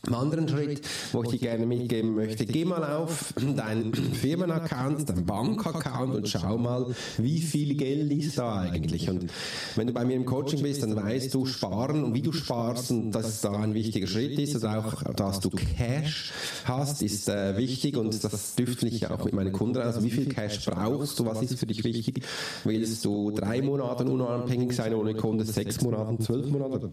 Im 0.07 0.15
anderen 0.15 0.49
Schritt, 0.49 0.81
wo 1.13 1.25
ich 1.25 1.31
dir 1.31 1.39
gerne 1.39 1.67
mitgeben 1.67 2.15
möchte, 2.15 2.47
geh 2.47 2.65
mal 2.65 2.85
auf 2.85 3.35
deinen 3.37 3.93
Firmenaccount, 3.93 5.09
deinen 5.09 5.27
Bankaccount 5.27 6.15
und 6.15 6.29
schau 6.29 6.57
mal, 6.57 6.95
wie 7.19 7.41
viel 7.41 7.75
Geld 7.75 8.13
ist 8.13 8.39
da 8.39 8.61
eigentlich. 8.61 9.11
Und 9.11 9.27
wenn 9.75 9.89
du 9.89 9.93
bei 9.93 10.05
mir 10.05 10.15
im 10.15 10.25
Coaching 10.25 10.63
bist, 10.63 10.85
dann 10.85 10.95
weißt 10.95 11.35
du 11.35 11.47
sparen 11.47 12.05
und 12.05 12.15
wie 12.15 12.23
du 12.23 12.33
sparst 12.33 12.93
und 12.93 13.11
dass 13.11 13.41
da 13.41 13.53
ein 13.53 13.75
wichtiger 13.75 14.07
Schritt 14.07 14.39
ist. 14.39 14.55
Also 14.55 14.69
auch, 14.69 15.03
dass 15.15 15.41
du 15.41 15.51
Cash 15.51 16.33
hast, 16.65 17.03
ist 17.03 17.29
äh, 17.29 17.57
wichtig 17.57 17.97
und 17.97 18.23
das 18.23 18.55
dürfte 18.55 18.87
ich 18.87 19.09
auch 19.09 19.25
mit 19.25 19.35
meinen 19.35 19.53
Kunden. 19.53 19.79
Also 19.79 20.05
wie 20.05 20.11
viel 20.11 20.29
Cash 20.29 20.65
brauchst 20.65 21.19
du? 21.19 21.27
Was 21.27 21.43
ist 21.43 21.59
für 21.59 21.67
dich 21.67 21.83
wichtig? 21.83 22.23
Willst 22.63 23.05
du 23.05 23.33
drei 23.33 23.63
Monate 23.63 24.05
unabhängig 24.05 24.75
sein 24.75 24.95
ohne 24.95 25.15
Kunde, 25.15 25.45
sechs 25.45 25.81
Monate, 25.83 26.23
zwölf 26.23 26.49
Monate? 26.51 26.93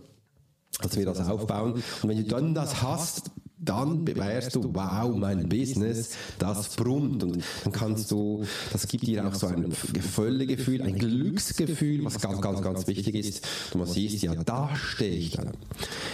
Dass 0.78 0.96
wir 0.96 1.06
das 1.06 1.28
aufbauen. 1.28 1.74
Und 1.74 2.10
wenn 2.10 2.18
du 2.18 2.24
dann 2.24 2.54
das 2.54 2.82
hast, 2.82 3.32
dann 3.58 4.04
bewährst 4.04 4.56
du, 4.56 4.70
wow, 4.74 5.16
mein 5.16 5.48
Business, 5.48 6.12
das 6.40 6.76
brummt. 6.76 7.24
Und 7.24 7.44
dann 7.64 7.74
kannst 7.74 8.12
du, 8.12 8.44
das 8.72 8.88
gibt 8.88 9.08
dir 9.08 9.26
auch 9.26 9.34
so 9.34 9.48
ein 9.48 9.72
Völlegefühl, 9.72 10.82
ein 10.82 10.98
Glücksgefühl, 10.98 12.04
was 12.04 12.20
ganz, 12.20 12.42
ganz, 12.42 12.62
ganz 12.62 12.88
wichtig 12.88 13.16
ist. 13.16 13.48
Du 13.72 13.86
siehst, 13.86 14.22
ja, 14.24 14.36
da 14.36 14.76
stehe 14.76 15.16
ich 15.16 15.32
dann. 15.32 15.52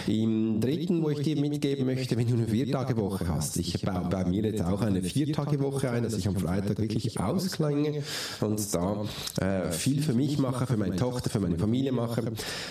Im 0.08 0.62
dritten, 0.62 1.02
wo 1.02 1.10
ich 1.10 1.22
dir 1.22 1.40
mitgeben 1.40 1.86
möchte, 1.86 2.16
wenn 2.16 2.28
du 2.28 2.36
eine 2.36 2.48
Viertagewoche 2.48 3.28
hast, 3.28 3.58
ich 3.58 3.82
baue 3.82 4.08
bei 4.10 4.24
mir 4.26 4.44
jetzt 4.44 4.62
auch 4.62 4.82
eine 4.82 5.02
Viertagewoche 5.02 5.90
ein, 5.90 6.04
dass 6.04 6.14
ich 6.14 6.28
am 6.28 6.36
Freitag 6.36 6.80
wirklich 6.80 7.20
ausklinge 7.20 8.04
und 8.42 8.74
da 8.74 9.06
äh, 9.38 9.72
viel 9.72 10.02
für 10.02 10.14
mich 10.14 10.38
mache, 10.38 10.68
für 10.68 10.78
meine 10.78 10.96
Tochter, 10.96 11.30
für 11.30 11.40
meine 11.40 11.58
Familie 11.58 11.92
mache. 11.92 12.24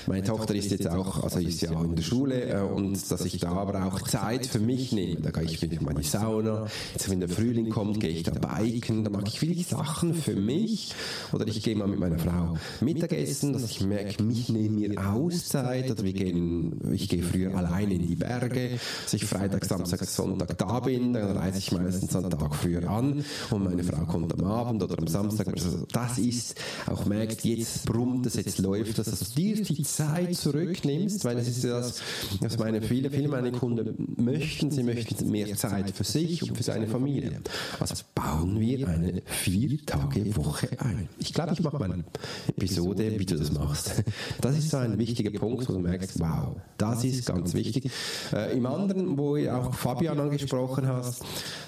Meine 0.07 0.23
Tochter 0.23 0.55
ist 0.55 0.71
jetzt 0.71 0.89
auch, 0.89 1.23
also 1.23 1.41
ist 1.41 1.61
ja 1.61 1.73
auch 1.73 1.85
in 1.85 1.97
der 1.97 2.03
Schule 2.03 2.45
äh, 2.45 2.61
und 2.61 3.11
dass 3.11 3.25
ich 3.25 3.39
da 3.39 3.53
aber 3.53 3.85
auch 3.85 4.01
Zeit 4.03 4.47
für 4.47 4.60
mich 4.61 4.93
nehme. 4.93 5.21
Da 5.21 5.31
gehe 5.31 5.45
ich 5.45 5.61
wieder 5.61 5.81
mal 5.83 5.93
in 5.93 5.99
die 5.99 6.07
Sauna. 6.07 6.67
Jetzt, 6.93 7.11
wenn 7.11 7.21
der 7.21 7.29
Frühling 7.29 7.71
kommt, 7.71 8.01
gehe 8.01 8.11
ich 8.11 8.23
da 8.23 8.33
biken. 8.33 9.05
Da 9.05 9.11
mache 9.11 9.27
ich 9.27 9.41
wirklich 9.43 9.67
Sachen 9.67 10.15
für 10.15 10.35
mich. 10.35 10.95
Oder 11.33 11.47
ich 11.47 11.63
gehe 11.63 11.77
mal 11.77 11.89
mit 11.89 11.99
meiner 11.99 12.19
Frau 12.19 12.57
Mittagessen, 12.81 13.53
dass 13.53 13.65
ich 13.71 13.81
merke, 13.81 14.23
mich 14.23 14.49
nehme 14.49 14.89
mir 14.89 15.13
Auszeit. 15.13 15.91
Oder 15.91 16.05
wir 16.05 16.13
gehen, 16.13 16.93
ich 16.93 17.09
gehe 17.09 17.23
früher 17.23 17.55
alleine 17.55 17.95
in 17.95 18.07
die 18.07 18.17
Berge, 18.17 18.79
dass 19.05 19.15
ich 19.15 19.25
Freitag, 19.25 19.65
Samstag, 19.65 20.05
Sonntag 20.05 20.57
da 20.59 20.81
bin. 20.81 21.13
Dann 21.13 21.37
reise 21.37 21.59
ich 21.59 21.73
meistens 21.73 22.15
einen 22.15 22.31
Tag 22.31 22.55
früher 22.55 22.89
an 22.89 23.25
und 23.51 23.65
meine 23.65 23.83
Frau 23.83 24.05
kommt 24.05 24.33
am 24.33 24.45
Abend 24.47 24.83
oder 24.83 24.99
am 24.99 25.07
Samstag. 25.07 25.49
Also 25.49 25.87
das 25.93 26.19
ist, 26.19 26.61
auch 26.87 27.05
merkt, 27.07 27.45
jetzt 27.45 27.85
brummt 27.87 28.27
es, 28.27 28.35
jetzt 28.37 28.59
läuft 28.59 28.99
das, 28.99 29.11
dass 29.11 29.33
du 29.33 29.41
dir 29.41 29.63
die 29.63 29.83
Zeit 29.83 30.35
zurücknimmst, 30.37 31.25
weil 31.25 31.39
es 31.39 31.49
ist 31.49 31.65
das, 31.65 32.03
was 32.41 32.59
meine, 32.59 32.83
viele, 32.83 33.11
viele 33.11 33.29
meine 33.29 33.53
Kunden 33.53 34.15
möchten 34.17 34.50
möchten, 34.51 34.71
sie 34.71 34.83
möchten 34.83 35.31
mehr 35.31 35.55
Zeit 35.57 35.91
für 35.91 36.05
sich 36.05 36.43
und 36.43 36.57
für 36.57 36.63
seine 36.63 36.87
Familie. 36.87 37.41
Also 37.79 37.95
bauen 38.15 38.59
wir 38.59 38.89
eine 38.89 39.23
Vier-Tage-Woche 39.25 40.69
ein. 40.79 41.09
Ich 41.19 41.33
glaube, 41.33 41.53
ich 41.53 41.63
mache 41.63 41.79
mal 41.79 41.93
eine 41.93 42.05
Episode, 42.49 43.19
wie 43.19 43.27
du 43.27 43.37
das 43.37 43.53
machst. 43.53 44.03
Das 44.41 44.59
ist 44.59 44.71
so 44.71 44.79
ein 44.79 44.99
wichtiger 44.99 45.31
Punkt, 45.39 45.69
wo 45.69 45.73
du 45.73 45.79
merkst, 45.79 46.19
wow, 46.19 46.57
das 46.79 47.05
ist 47.05 47.27
ganz 47.27 47.55
wichtig. 47.55 47.91
Äh, 48.33 48.57
Im 48.57 48.67
anderen, 48.67 49.17
wo 49.17 49.37
du 49.37 49.55
auch 49.55 49.73
Fabian 49.75 50.19
angesprochen 50.19 50.87
hast, 50.87 51.23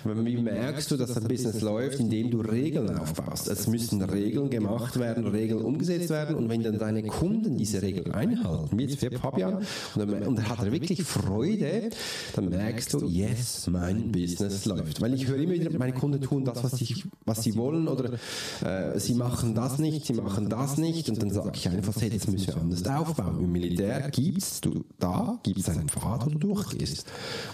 wie 0.04 0.36
merkst 0.36 0.90
du, 0.90 0.96
dass 0.96 1.14
dein 1.14 1.28
Business 1.28 1.60
läuft, 1.60 2.00
indem 2.00 2.30
du 2.30 2.40
Regeln 2.40 2.98
aufbaust. 2.98 3.48
Es 3.48 3.68
müssen 3.68 4.02
Regeln 4.02 4.50
gemacht 4.50 4.98
werden, 4.98 5.26
Regeln 5.26 5.62
umgesetzt 5.62 6.10
werden 6.10 6.36
und 6.36 6.48
wenn 6.48 6.62
dann 6.62 6.78
deine 6.78 7.02
Kunden 7.04 7.56
diese 7.56 7.80
Regeln 7.82 8.12
einhalten, 8.12 8.76
wie 8.78 8.84
jetzt 8.84 8.98
für 8.98 9.10
Fabian, 9.12 9.64
und 9.94 10.36
dann 10.36 10.48
hat 10.48 10.60
er 10.60 10.72
wirklich 10.72 11.02
Freude, 11.02 11.90
dann 12.34 12.48
merkst 12.48 12.71
merkst 12.72 12.92
du, 12.94 13.06
yes, 13.06 13.66
mein 13.68 14.10
Business 14.10 14.64
läuft. 14.64 15.00
Weil 15.00 15.14
ich 15.14 15.26
höre 15.26 15.38
immer 15.38 15.52
wieder, 15.52 15.76
meine 15.78 15.92
Kunden 15.92 16.20
tun 16.20 16.44
das, 16.44 16.62
was, 16.64 16.80
ich, 16.80 17.04
was 17.24 17.42
sie 17.42 17.54
wollen 17.56 17.88
oder 17.88 18.14
äh, 18.64 18.98
sie 18.98 19.14
machen 19.14 19.54
das 19.54 19.78
nicht, 19.78 20.06
sie 20.06 20.14
machen 20.14 20.48
das 20.48 20.78
nicht 20.78 21.08
und 21.08 21.22
dann 21.22 21.30
sage 21.30 21.52
ich 21.54 21.68
einfach, 21.68 21.94
hey, 22.00 22.10
das 22.10 22.26
müssen 22.26 22.46
wir 22.46 22.56
anders 22.56 22.86
aufbauen. 22.86 23.40
Im 23.40 23.52
Militär 23.52 24.10
gibst 24.10 24.64
du 24.64 24.84
da, 24.98 25.38
gibst 25.42 25.68
einen 25.68 25.88
Pfad, 25.88 26.26
wo 26.26 26.30
du 26.30 26.38
durchgehst. 26.38 27.06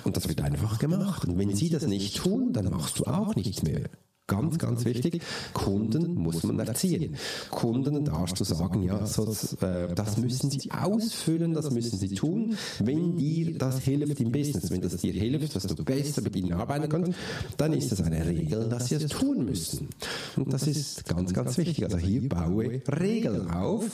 Und 0.04 0.16
das 0.16 0.28
wird 0.28 0.40
einfach 0.40 0.78
gemacht. 0.78 1.24
Und 1.26 1.38
wenn 1.38 1.54
sie 1.54 1.70
das 1.70 1.87
nicht 1.87 2.16
tun, 2.16 2.52
dann 2.52 2.70
machst 2.70 2.98
du 2.98 3.04
auch 3.04 3.35
nichts 3.35 3.62
mehr. 3.62 3.88
Ganz, 4.29 4.59
ganz 4.59 4.85
wichtig, 4.85 5.23
Kunden 5.55 6.14
muss 6.14 6.45
man 6.45 6.61
erziehen. 6.61 7.17
Kunden 7.51 8.05
darfst 8.05 8.38
du 8.38 8.45
sagen, 8.45 8.83
ja, 8.83 9.05
so, 9.07 9.25
äh, 9.61 9.93
das 9.95 10.17
müssen 10.19 10.51
sie 10.51 10.71
ausfüllen, 10.71 11.55
das 11.55 11.71
müssen 11.71 11.99
sie 11.99 12.14
tun, 12.14 12.57
wenn 12.79 13.17
dir 13.17 13.59
das 13.59 13.81
hilft 13.81 14.21
im 14.21 14.31
Business, 14.31 14.71
wenn 14.71 14.83
das 14.83 14.97
dir 14.99 15.12
hilft, 15.12 15.57
dass 15.57 15.67
du 15.67 15.85
besser 15.85 16.23
mit 16.23 16.37
ihnen 16.37 16.53
arbeiten 16.53 16.88
kannst, 16.88 17.19
dann 17.57 17.73
ist 17.73 17.91
das 17.91 18.03
eine 18.03 18.25
Regel, 18.25 18.69
dass 18.69 18.88
sie 18.88 18.97
es 18.97 19.07
tun 19.09 19.45
müssen. 19.45 19.88
Und 20.37 20.53
das 20.53 20.67
ist 20.67 21.07
ganz, 21.07 21.33
ganz 21.33 21.57
wichtig. 21.59 21.85
Also 21.85 21.99
hier 21.99 22.29
baue 22.29 22.83
Regeln 23.01 23.51
auf, 23.51 23.85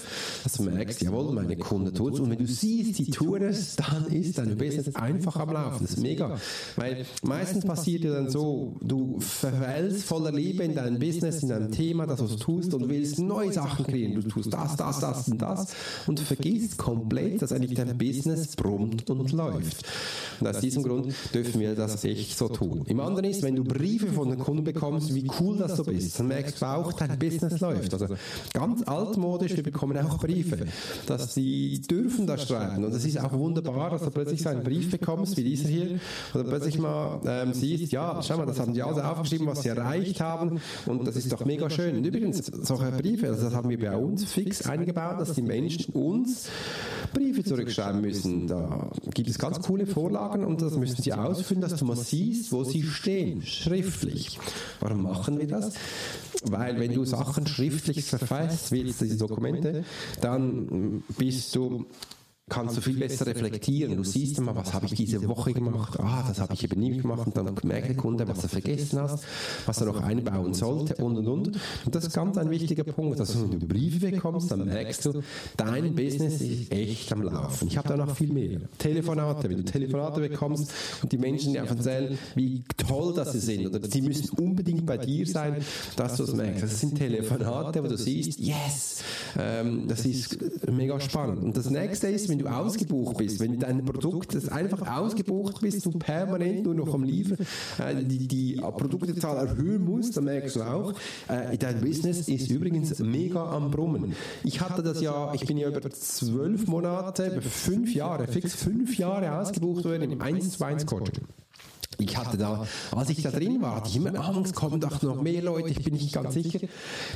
dass 0.43 0.55
du 0.55 0.65
merkst, 0.65 1.01
jawohl, 1.03 1.33
meine 1.33 1.57
Kunden 1.57 1.95
tun 1.95 2.13
es. 2.13 2.21
Und 2.21 2.31
wenn 2.31 2.39
du 2.39 2.47
siehst, 2.47 2.97
sie 2.97 3.11
tun 3.11 3.43
es, 3.43 3.77
dann 3.77 4.07
ist 4.09 4.39
dein 4.39 4.59
Business 4.59 4.95
einfach 4.97 5.37
am 5.37 5.53
Laufen. 5.53 5.83
Das 5.83 5.93
ist 5.93 6.01
mega. 6.01 6.39
Weil 6.75 7.07
meistens 7.23 7.65
passiert 7.65 8.05
ja 8.05 8.13
dann 8.13 8.31
so, 8.31 8.77
du 8.81 9.21
verfällst 9.21 10.03
voller 10.25 10.37
Liebe 10.37 10.65
in 10.65 10.75
deinem 10.75 10.99
Business, 10.99 11.43
in 11.43 11.51
deinem 11.51 11.71
Thema, 11.71 12.07
das 12.07 12.23
was 12.23 12.31
du 12.31 12.37
tust 12.37 12.73
und 12.73 12.89
willst 12.89 13.19
neue 13.19 13.53
Sachen 13.53 13.85
kreieren. 13.85 14.15
Du 14.15 14.23
tust 14.23 14.53
das, 14.53 14.77
das, 14.77 15.01
das 15.01 15.29
und 15.29 15.43
das 15.43 15.75
und 16.07 16.21
vergisst 16.21 16.79
komplett, 16.79 17.43
dass 17.43 17.53
eigentlich 17.53 17.75
dein 17.75 17.97
Business 17.99 18.57
brummt 18.57 19.11
und 19.11 19.33
läuft. 19.33 19.85
Und 20.41 20.47
aus 20.47 20.61
diesem 20.61 20.83
Grund 20.83 21.15
dürfen 21.35 21.61
wir 21.61 21.75
das 21.75 22.05
echt 22.05 22.37
so 22.37 22.49
tun. 22.49 22.85
Im 22.87 23.01
anderen 23.01 23.27
ist, 23.27 23.43
wenn 23.43 23.55
du 23.55 23.65
Briefe 23.65 24.09
von 24.09 24.31
den 24.31 24.39
Kunden 24.39 24.65
bekommst, 24.65 25.15
wie 25.15 25.31
cool 25.41 25.59
das 25.59 25.77
du 25.77 25.85
bist, 25.85 26.19
dann 26.19 26.29
merkst 26.29 26.61
du 26.61 26.67
auch, 26.67 26.93
dein 26.93 27.19
Business 27.19 27.61
läuft. 27.61 27.93
Also 27.93 28.07
ganz 28.53 28.83
altmodisch, 28.83 29.55
wir 29.57 29.63
bekommen 29.63 29.97
auch 29.99 30.19
Briefe, 30.19 30.67
dass 31.07 31.35
sie 31.35 31.83
dürfen 31.83 32.27
da 32.27 32.39
schreiben. 32.39 32.85
Und 32.85 32.95
es 32.95 33.05
ist 33.05 33.21
auch 33.21 33.33
wunderbar, 33.33 33.91
dass 33.91 34.03
du 34.03 34.11
plötzlich 34.11 34.43
so 34.43 34.49
einen 34.49 34.63
Brief 34.63 34.91
bekommst, 34.91 35.37
wie 35.37 35.45
dieser 35.45 35.69
hier, 35.69 36.01
oder 36.33 36.45
plötzlich 36.45 36.79
mal 36.79 37.21
ähm, 37.27 37.53
siehst, 37.53 37.93
ja, 37.93 38.21
schau 38.23 38.39
mal, 38.39 38.47
das 38.47 38.59
haben 38.59 38.73
die 38.73 38.83
alle 38.83 39.07
aufgeschrieben, 39.07 39.47
was 39.47 39.63
sie 39.63 39.69
erreicht 39.69 40.14
haben. 40.21 40.61
Und 40.87 41.07
das 41.07 41.17
ist 41.17 41.33
doch 41.33 41.45
mega 41.45 41.71
schön. 41.71 41.97
Und 41.97 42.07
übrigens, 42.07 42.47
solche 42.47 42.91
Briefe, 42.93 43.29
also 43.29 43.45
das 43.45 43.55
haben 43.55 43.69
wir 43.71 43.79
bei 43.79 43.97
uns 43.97 44.25
fix 44.25 44.67
eingebaut, 44.67 45.21
dass 45.21 45.35
die 45.35 45.43
Menschen 45.43 45.95
uns 45.95 46.49
Briefe 47.13 47.45
zurückschreiben 47.45 48.01
müssen. 48.01 48.47
Da 48.47 48.91
gibt 49.13 49.29
es 49.29 49.39
ganz 49.39 49.61
coole 49.61 49.87
Vorlagen 49.87 50.45
und 50.45 50.61
das 50.63 50.77
müssen 50.77 51.03
sie 51.03 51.13
ausfüllen, 51.13 51.61
dass 51.61 51.77
du 51.77 51.85
mal 51.85 51.97
siehst, 51.97 52.53
wo 52.53 52.65
sie 52.65 52.83
stehen, 52.83 53.43
schriftlich. 53.43 54.39
Warum 54.81 55.03
machen 55.03 55.39
wir 55.39 55.47
das? 55.47 55.75
Weil 56.45 56.79
wenn 56.79 56.93
du 56.93 57.05
Sachen 57.05 57.47
schriftlich 57.47 58.05
verfasst 58.05 58.73
willst, 58.73 59.01
diese 59.01 59.17
Dokumente, 59.17 59.85
dann 60.21 61.03
bist 61.17 61.55
du 61.57 61.87
kannst 62.51 62.77
du 62.77 62.83
viel 62.83 62.99
besser 62.99 63.27
reflektieren. 63.27 63.97
Du 63.97 64.05
siehst 64.05 64.39
immer, 64.39 64.55
was 64.55 64.75
habe 64.75 64.85
ich 64.85 64.95
diese 64.95 65.27
Woche 65.27 65.55
gemacht? 65.55 65.99
Ah, 65.99 66.25
das 66.29 66.41
habe 66.41 66.53
ich 66.53 66.63
eben 66.65 66.79
nie 66.79 66.99
gemacht. 66.99 67.27
Und 67.27 67.37
dann 67.37 67.55
merkt 67.63 67.89
der 67.89 67.97
Kunde, 67.97 68.29
was 68.29 68.43
er 68.43 68.51
vergessen 68.51 69.01
hast, 69.01 69.25
was 69.65 69.81
er 69.81 69.87
noch 69.87 70.03
einbauen 70.03 70.53
sollte 70.53 70.95
und 71.03 71.17
und 71.17 71.27
und. 71.27 71.49
Und 71.87 71.95
das 71.95 72.05
ist 72.05 72.13
ganz 72.13 72.37
ein 72.37 72.51
wichtiger 72.51 72.85
Punkt. 72.85 73.19
Also 73.19 73.51
wenn 73.51 73.61
du 73.61 73.67
Briefe 73.67 74.11
bekommst, 74.11 74.51
dann 74.51 74.67
merkst 74.67 75.07
du, 75.07 75.23
dein 75.57 75.95
Business 75.95 76.43
ist 76.43 76.71
echt 76.71 77.11
am 77.13 77.23
Laufen. 77.23 77.69
Ich 77.69 77.79
habe 77.79 77.89
da 77.89 77.97
noch 77.97 78.15
viel 78.15 78.33
mehr. 78.33 78.61
Telefonate, 78.79 79.49
wenn 79.49 79.57
du 79.59 79.65
Telefonate 79.65 80.21
bekommst 80.21 80.71
und 81.03 81.11
die 81.11 81.19
Menschen 81.19 81.55
dir 81.55 81.63
einfach 81.63 81.77
erzählen, 81.77 82.19
wie 82.35 82.63
toll 82.77 83.15
das 83.15 83.33
sie 83.33 83.41
sind 83.41 83.67
oder 83.67 83.81
sie 83.89 84.03
müssen 84.03 84.29
unbedingt 84.39 84.85
bei 84.85 84.99
dir 84.99 85.27
sein, 85.27 85.65
dass 85.97 86.17
du 86.19 86.25
es 86.25 86.35
merkst. 86.35 86.63
Das 86.63 86.79
sind 86.79 86.97
Telefonate, 86.97 87.83
wo 87.83 87.89
du 87.89 87.97
siehst, 87.97 88.39
yes, 88.39 89.03
ähm, 89.39 89.89
das 89.89 90.05
ist 90.05 90.39
mega 90.71 91.01
spannend. 91.01 91.43
Und 91.43 91.57
das 91.57 91.71
nächste 91.71 92.09
ist, 92.09 92.34
wenn 92.35 92.45
du 92.45 92.49
ausgebucht 92.49 93.17
bist, 93.17 93.41
wenn 93.41 93.59
dein 93.59 93.85
Produkt 93.85 94.35
das 94.35 94.49
einfach 94.49 94.99
ausgebucht 94.99 95.61
bist, 95.61 95.87
du 95.87 95.93
permanent 95.93 96.65
nur 96.65 96.75
noch 96.75 96.93
am 96.93 97.05
Liefern, 97.05 97.47
äh, 97.79 98.03
die, 98.03 98.27
die 98.27 98.57
Produktezahl 98.57 99.47
erhöhen 99.47 99.85
musst, 99.85 100.17
dann 100.17 100.25
merkst 100.25 100.57
du 100.57 100.63
auch, 100.63 100.95
äh, 101.29 101.57
dein 101.57 101.81
Business 101.81 102.29
ist 102.29 102.51
übrigens 102.51 102.99
mega 102.99 103.45
am 103.51 103.71
Brummen. 103.71 104.15
Ich 104.43 104.61
hatte 104.61 104.83
das 104.83 105.01
ja, 105.01 105.33
ich 105.35 105.47
bin 105.47 105.57
ja 105.57 105.69
über 105.69 105.89
zwölf 105.91 106.67
Monate, 106.67 107.29
über 107.29 107.43
fünf 107.43 107.95
Jahre, 107.95 108.27
fix 108.27 108.55
fünf 108.55 108.99
Jahre 108.99 109.39
ausgebucht 109.39 109.85
worden 109.85 110.11
im 110.11 110.21
1 110.21 110.51
zu 110.51 110.65
1 110.65 110.87
Coaching 110.87 111.25
ich 111.99 112.17
hatte 112.17 112.37
da, 112.37 112.67
als 112.93 113.11
ich 113.11 113.23
da 113.23 113.31
drin 113.31 113.61
war, 113.63 113.77
hatte 113.77 113.89
ich 113.89 113.97
immer 113.97 114.15
Angst, 114.19 114.55
kommen 114.55 114.81
doch 114.81 115.03
noch 115.03 115.23
mehr 115.23 115.43
Leute, 115.43 115.71
ich 115.71 115.83
bin 115.85 115.95
nicht 115.95 116.13
ganz 116.13 116.35
sicher. 116.35 116.61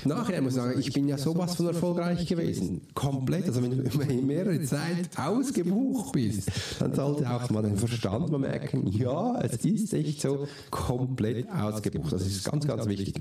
Nachher 0.05 0.41
muss 0.43 0.55
ich 0.55 0.61
sagen, 0.61 0.81
ich 0.81 0.93
bin 0.93 1.09
ja 1.09 1.19
sowas 1.19 1.57
von 1.57 1.67
erfolgreich 1.67 2.27
gewesen. 2.27 2.83
Komplett. 2.95 3.47
Also 3.47 3.62
wenn 3.62 3.71
du 3.71 3.83
über 3.83 4.05
mehrere 4.05 4.61
Zeit 4.62 5.09
ausgebucht 5.17 6.12
bist, 6.12 6.51
dann 6.79 6.95
sollte 6.95 7.31
auch 7.31 7.49
mal 7.51 7.62
den 7.62 7.77
Verstand 7.77 8.31
mal 8.31 8.38
merken, 8.38 8.87
ja, 8.88 9.41
es 9.41 9.64
ist 9.64 9.93
echt 9.95 10.21
so 10.21 10.47
komplett 10.71 11.49
ausgebucht. 11.51 12.12
Das 12.12 12.27
ist 12.27 12.45
ganz, 12.45 12.67
ganz 12.67 12.87
wichtig. 12.87 13.21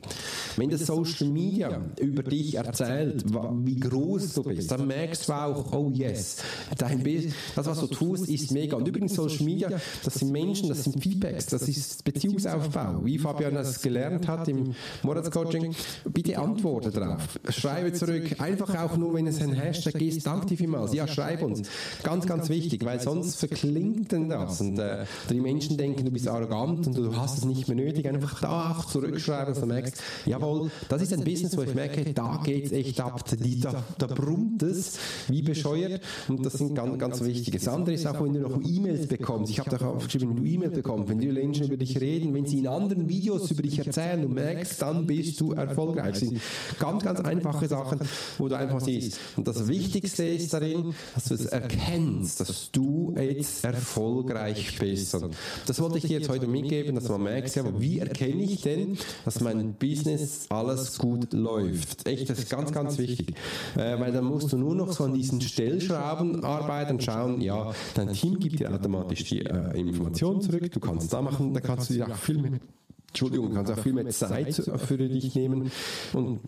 Wenn 0.55 0.69
das 0.69 0.85
Social 0.85 1.27
Media 1.27 1.81
über 1.99 2.23
dich 2.23 2.55
erzählt, 2.55 3.25
wie 3.63 3.79
groß 3.79 4.33
du 4.33 4.43
bist, 4.43 4.71
dann 4.71 4.87
merkst 4.87 5.27
du 5.29 5.33
auch, 5.33 5.71
oh 5.73 5.91
yes, 5.93 6.37
dein 6.77 7.03
Business, 7.03 7.33
das 7.55 7.65
was 7.67 7.79
du 7.79 7.87
tust, 7.87 8.29
ist 8.29 8.51
mega. 8.51 8.77
Und 8.77 8.87
übrigens 8.87 9.15
Social 9.15 9.45
Media, 9.45 9.69
das 10.03 10.13
sind 10.15 10.31
Menschen, 10.31 10.69
das 10.69 10.83
sind 10.83 11.01
Feedbacks, 11.01 11.46
das 11.53 11.67
ist 11.67 12.03
Beziehungsaufbau. 12.03 13.01
Wie 13.03 13.17
Fabian 13.17 13.53
das 13.53 13.81
gelernt 13.81 14.27
hat 14.27 14.47
im 14.47 14.75
Monatscoaching, 15.03 15.75
bitte 16.11 16.37
antworte 16.37 16.91
darauf. 16.91 17.39
Schreibe 17.49 17.93
zurück, 17.93 18.39
einfach 18.39 18.75
auch 18.75 18.97
nur, 18.97 19.13
wenn 19.13 19.27
es 19.27 19.41
ein 19.41 19.53
Hashtag 19.53 20.01
ist, 20.01 20.25
danke 20.25 20.47
dir 20.47 20.57
vielmals. 20.57 20.93
Ja, 20.93 21.07
schreib 21.07 21.43
uns. 21.43 21.67
Ganz, 22.03 22.25
ganz 22.25 22.49
wichtig, 22.49 22.83
weil 22.85 22.99
sonst 22.99 23.35
verklingt 23.35 24.11
denn 24.11 24.29
das 24.29 24.61
und 24.61 24.79
äh, 24.79 25.05
die 25.29 25.39
Menschen 25.39 25.77
denken, 25.77 26.05
du 26.05 26.11
bist 26.11 26.27
arrogant 26.27 26.87
und 26.87 26.97
du 26.97 27.15
hast 27.15 27.37
es 27.37 27.45
nicht 27.45 27.67
mehr 27.67 27.77
nötig. 27.77 28.07
Einfach 28.07 28.39
da 28.41 28.71
auch 28.71 28.85
zurückschreiben, 28.85 29.53
dass 29.53 29.61
du 29.61 29.67
merkst, 29.67 30.01
jawohl, 30.25 30.71
das 30.89 31.01
ist 31.01 31.13
ein 31.13 31.23
Business, 31.23 31.57
wo 31.57 31.61
ich 31.61 31.73
merke, 31.73 32.13
da 32.13 32.41
geht 32.43 32.65
es 32.65 32.71
echt 32.71 32.99
ab. 32.99 33.23
Die, 33.27 33.59
da, 33.59 33.83
da 33.97 34.07
brummt 34.07 34.63
es 34.63 34.97
wie 35.27 35.41
bescheuert 35.41 36.01
und 36.27 36.45
das 36.45 36.53
sind 36.53 36.75
ganz, 36.75 36.97
ganz 36.99 37.23
wichtig. 37.23 37.53
Das 37.53 37.67
andere 37.67 37.93
ist 37.93 38.05
auch, 38.05 38.23
wenn 38.23 38.33
du 38.33 38.39
noch 38.41 38.59
E-Mails 38.63 39.07
bekommst. 39.07 39.51
Ich 39.51 39.59
habe 39.59 39.69
da 39.69 39.85
aufgeschrieben, 39.85 40.29
wenn 40.29 40.43
du 40.43 40.49
E-Mails 40.49 40.73
bekommst, 40.73 41.09
wenn 41.09 41.19
du 41.19 41.27
Menschen 41.37 41.67
über 41.67 41.77
dich 41.77 41.99
reden, 41.99 42.33
wenn 42.33 42.45
sie 42.45 42.59
in 42.59 42.67
anderen 42.67 43.07
Videos 43.07 43.49
über 43.51 43.61
dich 43.61 43.79
erzählen, 43.79 44.21
du 44.21 44.27
merkst, 44.27 44.81
dann 44.81 45.05
bist 45.05 45.39
du 45.39 45.53
erfolgreich. 45.53 46.11
Das 46.11 46.19
sind 46.19 46.41
ganz, 46.79 47.03
ganz 47.03 47.19
einfache 47.21 47.67
Sachen, 47.67 47.99
wo 48.37 48.47
du 48.47 48.57
einfach 48.57 48.81
siehst. 48.81 49.19
Und 49.35 49.47
das 49.47 49.67
Wichtigste 49.67 50.25
ist 50.25 50.53
darin, 50.53 50.93
dass 51.13 51.25
du 51.25 51.33
es 51.35 51.45
erkennst, 51.45 52.39
dass 52.39 52.71
du 52.71 53.13
jetzt 53.17 53.63
erfolgreich 53.63 54.77
bist. 54.79 55.15
Und 55.15 55.35
das 55.65 55.79
wollte 55.79 55.97
ich 55.99 56.05
dir 56.05 56.19
jetzt 56.19 56.29
heute 56.29 56.47
mitgeben, 56.47 56.95
dass 56.95 57.07
man 57.09 57.23
merkt, 57.23 57.55
ja, 57.55 57.63
wie 57.79 57.99
erkenne 57.99 58.43
ich 58.43 58.61
denn, 58.61 58.97
dass 59.25 59.39
mein 59.41 59.73
Business 59.73 60.45
alles 60.49 60.97
gut 60.97 61.33
läuft? 61.33 62.07
Echt, 62.07 62.29
das 62.29 62.39
ist 62.39 62.49
ganz, 62.49 62.71
ganz 62.71 62.97
wichtig. 62.97 63.35
Äh, 63.75 63.99
weil 63.99 64.11
dann 64.11 64.25
musst 64.25 64.51
du 64.51 64.57
nur 64.57 64.75
noch 64.75 64.91
so 64.91 65.03
an 65.03 65.13
diesen 65.13 65.41
Stellschrauben 65.41 66.43
arbeiten 66.43 66.93
und 66.93 67.03
schauen, 67.03 67.41
ja, 67.41 67.71
dein 67.93 68.11
Team 68.13 68.39
gibt 68.39 68.59
dir 68.59 68.73
automatisch 68.73 69.23
die 69.25 69.45
äh, 69.45 69.79
Informationen 69.79 70.41
zurück, 70.41 70.71
du 70.71 70.79
kannst 70.79 71.13
da 71.17 71.21
machen, 71.21 71.53
da 71.53 71.59
kannst 71.59 71.89
du 71.89 71.95
dir 71.95 72.07
auch 72.07 72.15
viel 72.15 72.37
mehr, 72.37 72.59
Entschuldigung, 73.07 73.53
kannst 73.53 73.71
auch 73.71 73.79
viel 73.79 73.93
mehr 73.93 74.07
Zeit 74.07 74.53
für 74.53 74.97
dich 74.97 75.35
nehmen. 75.35 75.71
Und 76.13 76.41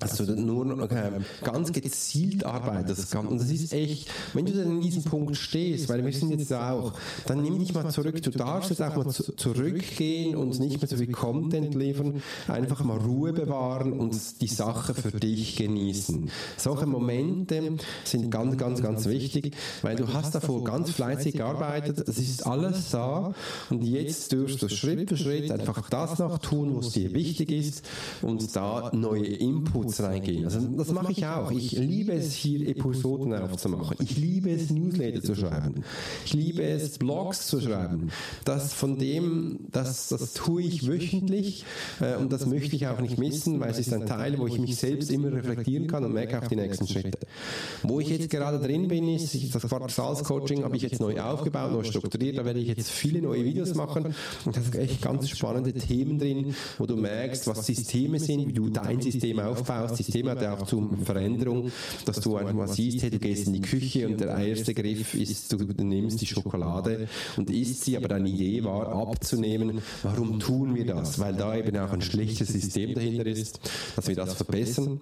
also 0.00 0.24
nur 0.24 0.64
noch 0.64 0.90
äh, 0.90 1.12
ganz 1.42 1.72
gezielt 1.72 2.44
arbeitest. 2.44 3.14
Und 3.14 3.38
das 3.38 3.50
ist 3.50 3.72
echt, 3.72 4.10
wenn 4.32 4.46
du 4.46 4.52
dann 4.52 4.70
in 4.70 4.80
diesem 4.80 5.04
Punkt 5.04 5.36
stehst, 5.36 5.88
weil 5.88 6.04
wir 6.04 6.12
sind 6.12 6.30
jetzt 6.30 6.52
auch, 6.52 6.94
dann 7.26 7.42
nimm 7.42 7.58
dich 7.58 7.74
mal 7.74 7.90
zurück. 7.90 8.20
Du 8.22 8.30
darfst 8.30 8.70
jetzt 8.70 8.82
auch 8.82 8.96
mal 8.96 9.08
zu, 9.10 9.34
zurückgehen 9.36 10.36
und 10.36 10.58
nicht 10.58 10.80
mehr 10.80 10.88
so 10.88 10.96
viel 10.96 11.12
Content 11.12 11.74
liefern, 11.74 12.22
einfach 12.48 12.82
mal 12.82 12.96
Ruhe 12.96 13.32
bewahren 13.32 13.92
und 13.92 14.40
die 14.40 14.46
Sache 14.46 14.94
für 14.94 15.10
dich 15.10 15.56
genießen. 15.56 16.30
Solche 16.56 16.86
Momente 16.86 17.76
sind 18.04 18.30
ganz, 18.30 18.56
ganz, 18.56 18.82
ganz 18.82 19.06
wichtig, 19.06 19.54
weil 19.82 19.96
du 19.96 20.12
hast 20.12 20.34
davor 20.34 20.64
ganz 20.64 20.90
fleißig 20.90 21.34
gearbeitet, 21.34 22.08
es 22.08 22.18
ist 22.18 22.46
alles 22.46 22.90
da 22.90 23.34
und 23.68 23.82
jetzt 23.82 24.32
dürfst 24.32 24.62
du 24.62 24.68
Schritt 24.68 25.08
für 25.08 25.16
Schritt 25.16 25.50
einfach 25.50 25.88
das 25.90 26.18
noch 26.18 26.38
tun, 26.38 26.74
was 26.76 26.90
dir 26.90 27.12
wichtig 27.12 27.50
ist 27.50 27.84
und 28.22 28.56
da 28.56 28.90
neue 28.94 29.26
Inputs 29.26 29.89
Inputs 29.90 30.02
reingehen. 30.02 30.44
Also 30.44 30.60
das 30.60 30.92
mache 30.92 31.12
ich 31.12 31.26
auch. 31.26 31.50
Ich 31.50 31.72
liebe 31.72 32.12
es, 32.12 32.34
hier 32.34 32.68
Episoden 32.68 33.34
aufzumachen. 33.34 33.96
Ich 34.00 34.16
liebe 34.16 34.50
es, 34.50 34.70
Newsletter 34.70 35.22
zu 35.22 35.34
schreiben. 35.34 35.82
Ich 36.24 36.32
liebe 36.32 36.62
es, 36.62 36.98
Blogs 36.98 37.46
zu 37.46 37.60
schreiben. 37.60 38.10
Das 38.44 38.72
von 38.72 38.98
dem, 38.98 39.60
das, 39.70 40.08
das 40.08 40.32
tue 40.32 40.62
ich 40.62 40.86
wöchentlich 40.86 41.64
äh, 42.00 42.16
und 42.16 42.32
das 42.32 42.46
möchte 42.46 42.76
ich 42.76 42.86
auch 42.86 43.00
nicht 43.00 43.18
missen, 43.18 43.60
weil 43.60 43.70
es 43.70 43.78
ist 43.78 43.92
ein 43.92 44.06
Teil, 44.06 44.38
wo 44.38 44.46
ich 44.46 44.58
mich 44.58 44.76
selbst 44.76 45.10
immer 45.10 45.32
reflektieren 45.32 45.86
kann 45.86 46.04
und 46.04 46.12
merke 46.12 46.40
auch 46.40 46.46
die 46.46 46.56
nächsten 46.56 46.86
Schritte. 46.86 47.18
Wo 47.82 48.00
ich 48.00 48.08
jetzt 48.08 48.30
gerade 48.30 48.58
drin 48.58 48.88
bin, 48.88 49.08
ist, 49.08 49.54
das 49.54 49.62
Quartalscoaching 49.62 50.64
habe 50.64 50.76
ich 50.76 50.82
jetzt 50.82 51.00
neu 51.00 51.20
aufgebaut, 51.20 51.72
neu 51.72 51.84
strukturiert. 51.84 52.38
Da 52.38 52.44
werde 52.44 52.60
ich 52.60 52.68
jetzt 52.68 52.90
viele 52.90 53.22
neue 53.22 53.44
Videos 53.44 53.74
machen 53.74 54.14
und 54.44 54.56
da 54.56 54.60
sind 54.60 54.76
echt 54.76 55.02
ganz 55.02 55.28
spannende 55.28 55.72
Themen 55.72 56.18
drin, 56.18 56.54
wo 56.78 56.86
du 56.86 56.96
merkst, 56.96 57.46
was 57.46 57.66
Systeme 57.66 58.18
sind, 58.18 58.48
wie 58.48 58.52
du 58.52 58.68
dein 58.68 59.00
System 59.00 59.40
aufbaust 59.40 59.79
aus. 59.84 59.96
Das 59.96 60.06
Thema 60.06 60.32
hat 60.32 60.42
ja 60.42 60.54
auch 60.54 60.66
zur 60.66 60.88
Veränderung, 61.04 61.70
dass 62.04 62.20
du 62.20 62.36
einfach 62.36 62.54
mal 62.54 62.68
siehst, 62.68 63.02
hey, 63.02 63.10
du 63.10 63.18
gehst 63.18 63.46
in 63.46 63.54
die 63.54 63.60
Küche 63.60 64.08
und 64.08 64.20
der 64.20 64.36
erste 64.36 64.74
Griff 64.74 65.14
ist, 65.14 65.52
du 65.52 65.58
nimmst 65.84 66.20
die 66.20 66.26
Schokolade 66.26 67.08
und 67.36 67.50
isst 67.50 67.84
sie, 67.84 67.96
aber 67.96 68.08
deine 68.08 68.28
Idee 68.28 68.64
war 68.64 69.08
abzunehmen. 69.08 69.80
Warum 70.02 70.38
tun 70.40 70.74
wir 70.74 70.86
das? 70.86 71.18
Weil 71.18 71.34
da 71.34 71.56
eben 71.56 71.76
auch 71.78 71.92
ein 71.92 72.02
schlechtes 72.02 72.48
System 72.48 72.94
dahinter 72.94 73.26
ist, 73.26 73.60
dass 73.96 74.06
wir 74.06 74.16
das 74.16 74.34
verbessern 74.34 75.00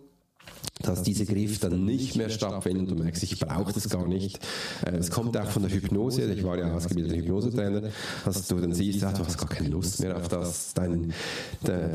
dass 0.82 1.02
diese 1.02 1.26
Griff 1.26 1.58
dann 1.58 1.84
nicht 1.84 2.16
mehr 2.16 2.30
stattfindet. 2.30 2.88
und 2.88 2.98
du 2.98 3.02
merkst, 3.02 3.22
ich 3.22 3.38
brauche 3.38 3.72
das 3.72 3.88
gar 3.88 4.06
nicht. 4.06 4.38
Äh, 4.86 4.96
es 4.96 5.10
kommt 5.10 5.36
auch 5.36 5.48
von 5.48 5.62
der 5.62 5.72
Hypnose, 5.72 6.32
ich 6.32 6.44
war 6.44 6.58
ja 6.58 6.72
ausgebildeter 6.72 7.16
Hypnosetrainer, 7.16 7.82
dass 8.24 8.46
du 8.46 8.56
dann 8.56 8.72
siehst, 8.72 9.02
ah, 9.04 9.12
du 9.12 9.24
hast 9.24 9.38
gar 9.38 9.48
keine 9.48 9.68
Lust 9.70 10.00
mehr 10.00 10.16
auf 10.16 10.28
das, 10.28 10.74
dein, 10.74 11.12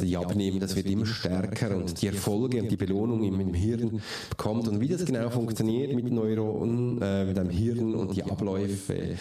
die 0.02 0.18
Abnehmen, 0.18 0.60
das 0.60 0.76
wird 0.76 0.88
immer 0.88 1.06
stärker 1.06 1.76
und 1.76 2.02
die 2.02 2.08
Erfolge 2.08 2.62
und 2.62 2.70
die 2.70 2.78
Belohnung 2.78 3.24
im, 3.24 3.40
im 3.40 3.54
Hirn 3.54 4.02
bekommt 4.30 4.68
und 4.68 4.80
wie 4.80 4.88
das 4.88 5.06
genau 5.06 5.30
funktioniert 5.30 5.94
mit 5.94 6.12
Neuronen, 6.12 7.02
äh, 7.02 7.26
mit 7.26 7.38
deinem 7.38 7.50
Hirn 7.50 7.96
und 7.96 8.16
die 8.16 8.24
Abläufe. 8.24 9.18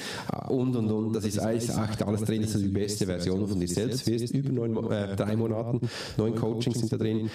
Und 0.48 0.76
und 0.76 0.90
und, 0.90 1.12
das 1.14 1.24
ist 1.24 1.38
eigentlich 1.38 1.70
alles 1.70 2.22
drin, 2.22 2.42
dass 2.42 2.52
du 2.52 2.58
die 2.58 2.68
beste 2.68 3.06
Version 3.06 3.46
von 3.46 3.58
dir 3.58 3.68
selbst. 3.68 4.06
Wirst, 4.06 4.34
über 4.34 4.50
neun, 4.50 4.90
äh, 4.90 5.14
drei 5.16 5.36
Monaten, 5.36 5.80
neun 6.16 6.34
Coachings 6.34 6.78
sind 6.78 6.92
da 6.92 6.96
drin, 6.96 7.30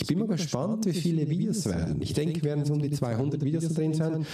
ich 0.00 0.06
bin 0.06 0.18
mal 0.18 0.28
gespannt, 0.28 0.84
wie 0.86 0.92
viele 0.92 1.28
Videos 1.28 1.64
werden. 1.64 1.96
Ich 2.00 2.12
denke, 2.12 2.42
werden 2.42 2.62
es 2.62 2.70
um 2.70 2.80
die 2.80 2.90
200 2.90 3.42
Videos 3.42 3.68
drin 3.68 3.94
sein. 3.94 4.26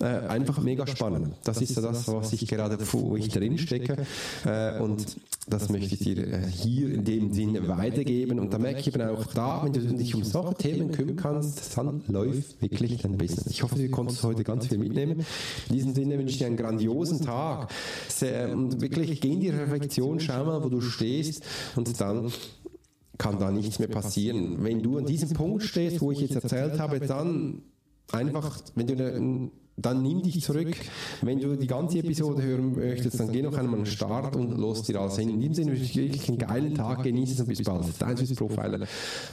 Äh, 0.00 0.04
einfach 0.28 0.60
mega 0.62 0.86
spannend. 0.86 1.34
Das 1.42 1.60
ist 1.60 1.74
ja 1.74 1.82
das, 1.82 2.06
was 2.06 2.32
ich 2.32 2.46
gerade, 2.46 2.78
wo 2.92 3.16
ich 3.16 3.28
drin 3.28 3.58
stecke. 3.58 3.96
Äh, 4.44 4.78
und 4.80 5.16
das 5.48 5.68
möchte 5.70 5.94
ich 5.94 6.00
dir 6.00 6.18
äh, 6.18 6.46
hier 6.46 6.94
in 6.94 7.04
dem 7.04 7.32
Sinne 7.32 7.66
weitergeben. 7.66 8.38
Und 8.38 8.52
da 8.52 8.58
merke 8.58 8.80
ich 8.80 8.86
eben 8.86 9.02
auch 9.02 9.26
da, 9.26 9.62
wenn 9.64 9.72
du 9.72 9.80
dich 9.80 10.14
um 10.14 10.22
solche 10.22 10.54
Themen 10.54 10.92
kümmern 10.92 11.16
kannst, 11.16 11.76
dann 11.76 12.02
läuft 12.06 12.62
wirklich 12.62 12.98
dein 13.02 13.18
Business. 13.18 13.46
Ich 13.48 13.62
hoffe, 13.62 13.76
du 13.76 13.88
konntest 13.88 14.22
heute 14.22 14.44
ganz 14.44 14.68
viel 14.68 14.78
mitnehmen. 14.78 15.24
In 15.68 15.74
diesem 15.74 15.94
Sinne 15.94 16.18
wünsche 16.18 16.32
ich 16.32 16.38
dir 16.38 16.46
einen 16.46 16.56
grandiosen 16.56 17.22
Tag. 17.22 17.70
Und 18.52 18.80
wirklich 18.80 19.20
geh 19.20 19.32
in 19.32 19.40
die 19.40 19.50
Reflexion, 19.50 20.20
schau 20.20 20.44
mal, 20.44 20.62
wo 20.62 20.68
du 20.68 20.80
stehst 20.80 21.42
und 21.76 22.00
dann 22.00 22.30
kann 23.18 23.38
da 23.38 23.50
nichts 23.50 23.78
mehr 23.78 23.88
passieren. 23.88 24.64
Wenn 24.64 24.82
du 24.82 24.98
an 24.98 25.06
diesem 25.06 25.30
Punkt 25.30 25.62
stehst, 25.64 26.00
wo 26.00 26.12
ich 26.12 26.20
jetzt 26.20 26.36
erzählt 26.36 26.78
habe, 26.78 27.00
dann 27.00 27.62
einfach, 28.12 28.60
wenn 28.74 28.86
du 28.86 29.50
dann 29.80 30.02
nimm 30.02 30.22
dich 30.22 30.42
zurück. 30.42 30.76
Wenn 31.22 31.38
du 31.38 31.56
die 31.56 31.66
ganze 31.66 31.98
Episode 31.98 32.42
hören 32.42 32.74
möchtest, 32.74 33.20
dann 33.20 33.30
geh 33.30 33.42
noch 33.42 33.56
einmal 33.56 33.74
an 33.74 33.84
den 33.84 33.86
Start 33.86 34.34
und 34.34 34.58
los 34.58 34.82
dir 34.82 35.00
alles 35.00 35.18
hin. 35.18 35.30
In 35.30 35.40
diesem 35.40 35.54
Sinne 35.54 35.70
wünsche 35.72 35.84
ich 35.84 35.96
wirklich 35.96 36.28
einen 36.28 36.38
geilen 36.38 36.74
Tag, 36.74 37.02
genieße 37.04 37.34
es 37.34 37.40
und 37.40 37.46
bis 37.46 37.62
bald. 37.62 37.86
Dein 37.98 38.16
Swiss 38.16 38.34
Profiler 38.34 38.82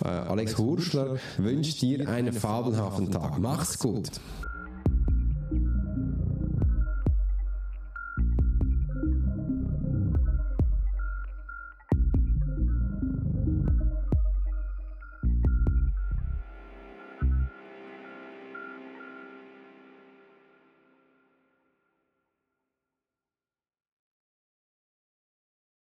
äh, 0.03 0.07
Alex 0.07 0.57
Hurschler 0.57 1.17
wünscht 1.37 1.81
dir 1.81 2.07
einen 2.07 2.31
fabelhaften 2.31 3.11
Tag. 3.11 3.39
Mach's 3.39 3.79
gut. 3.79 4.09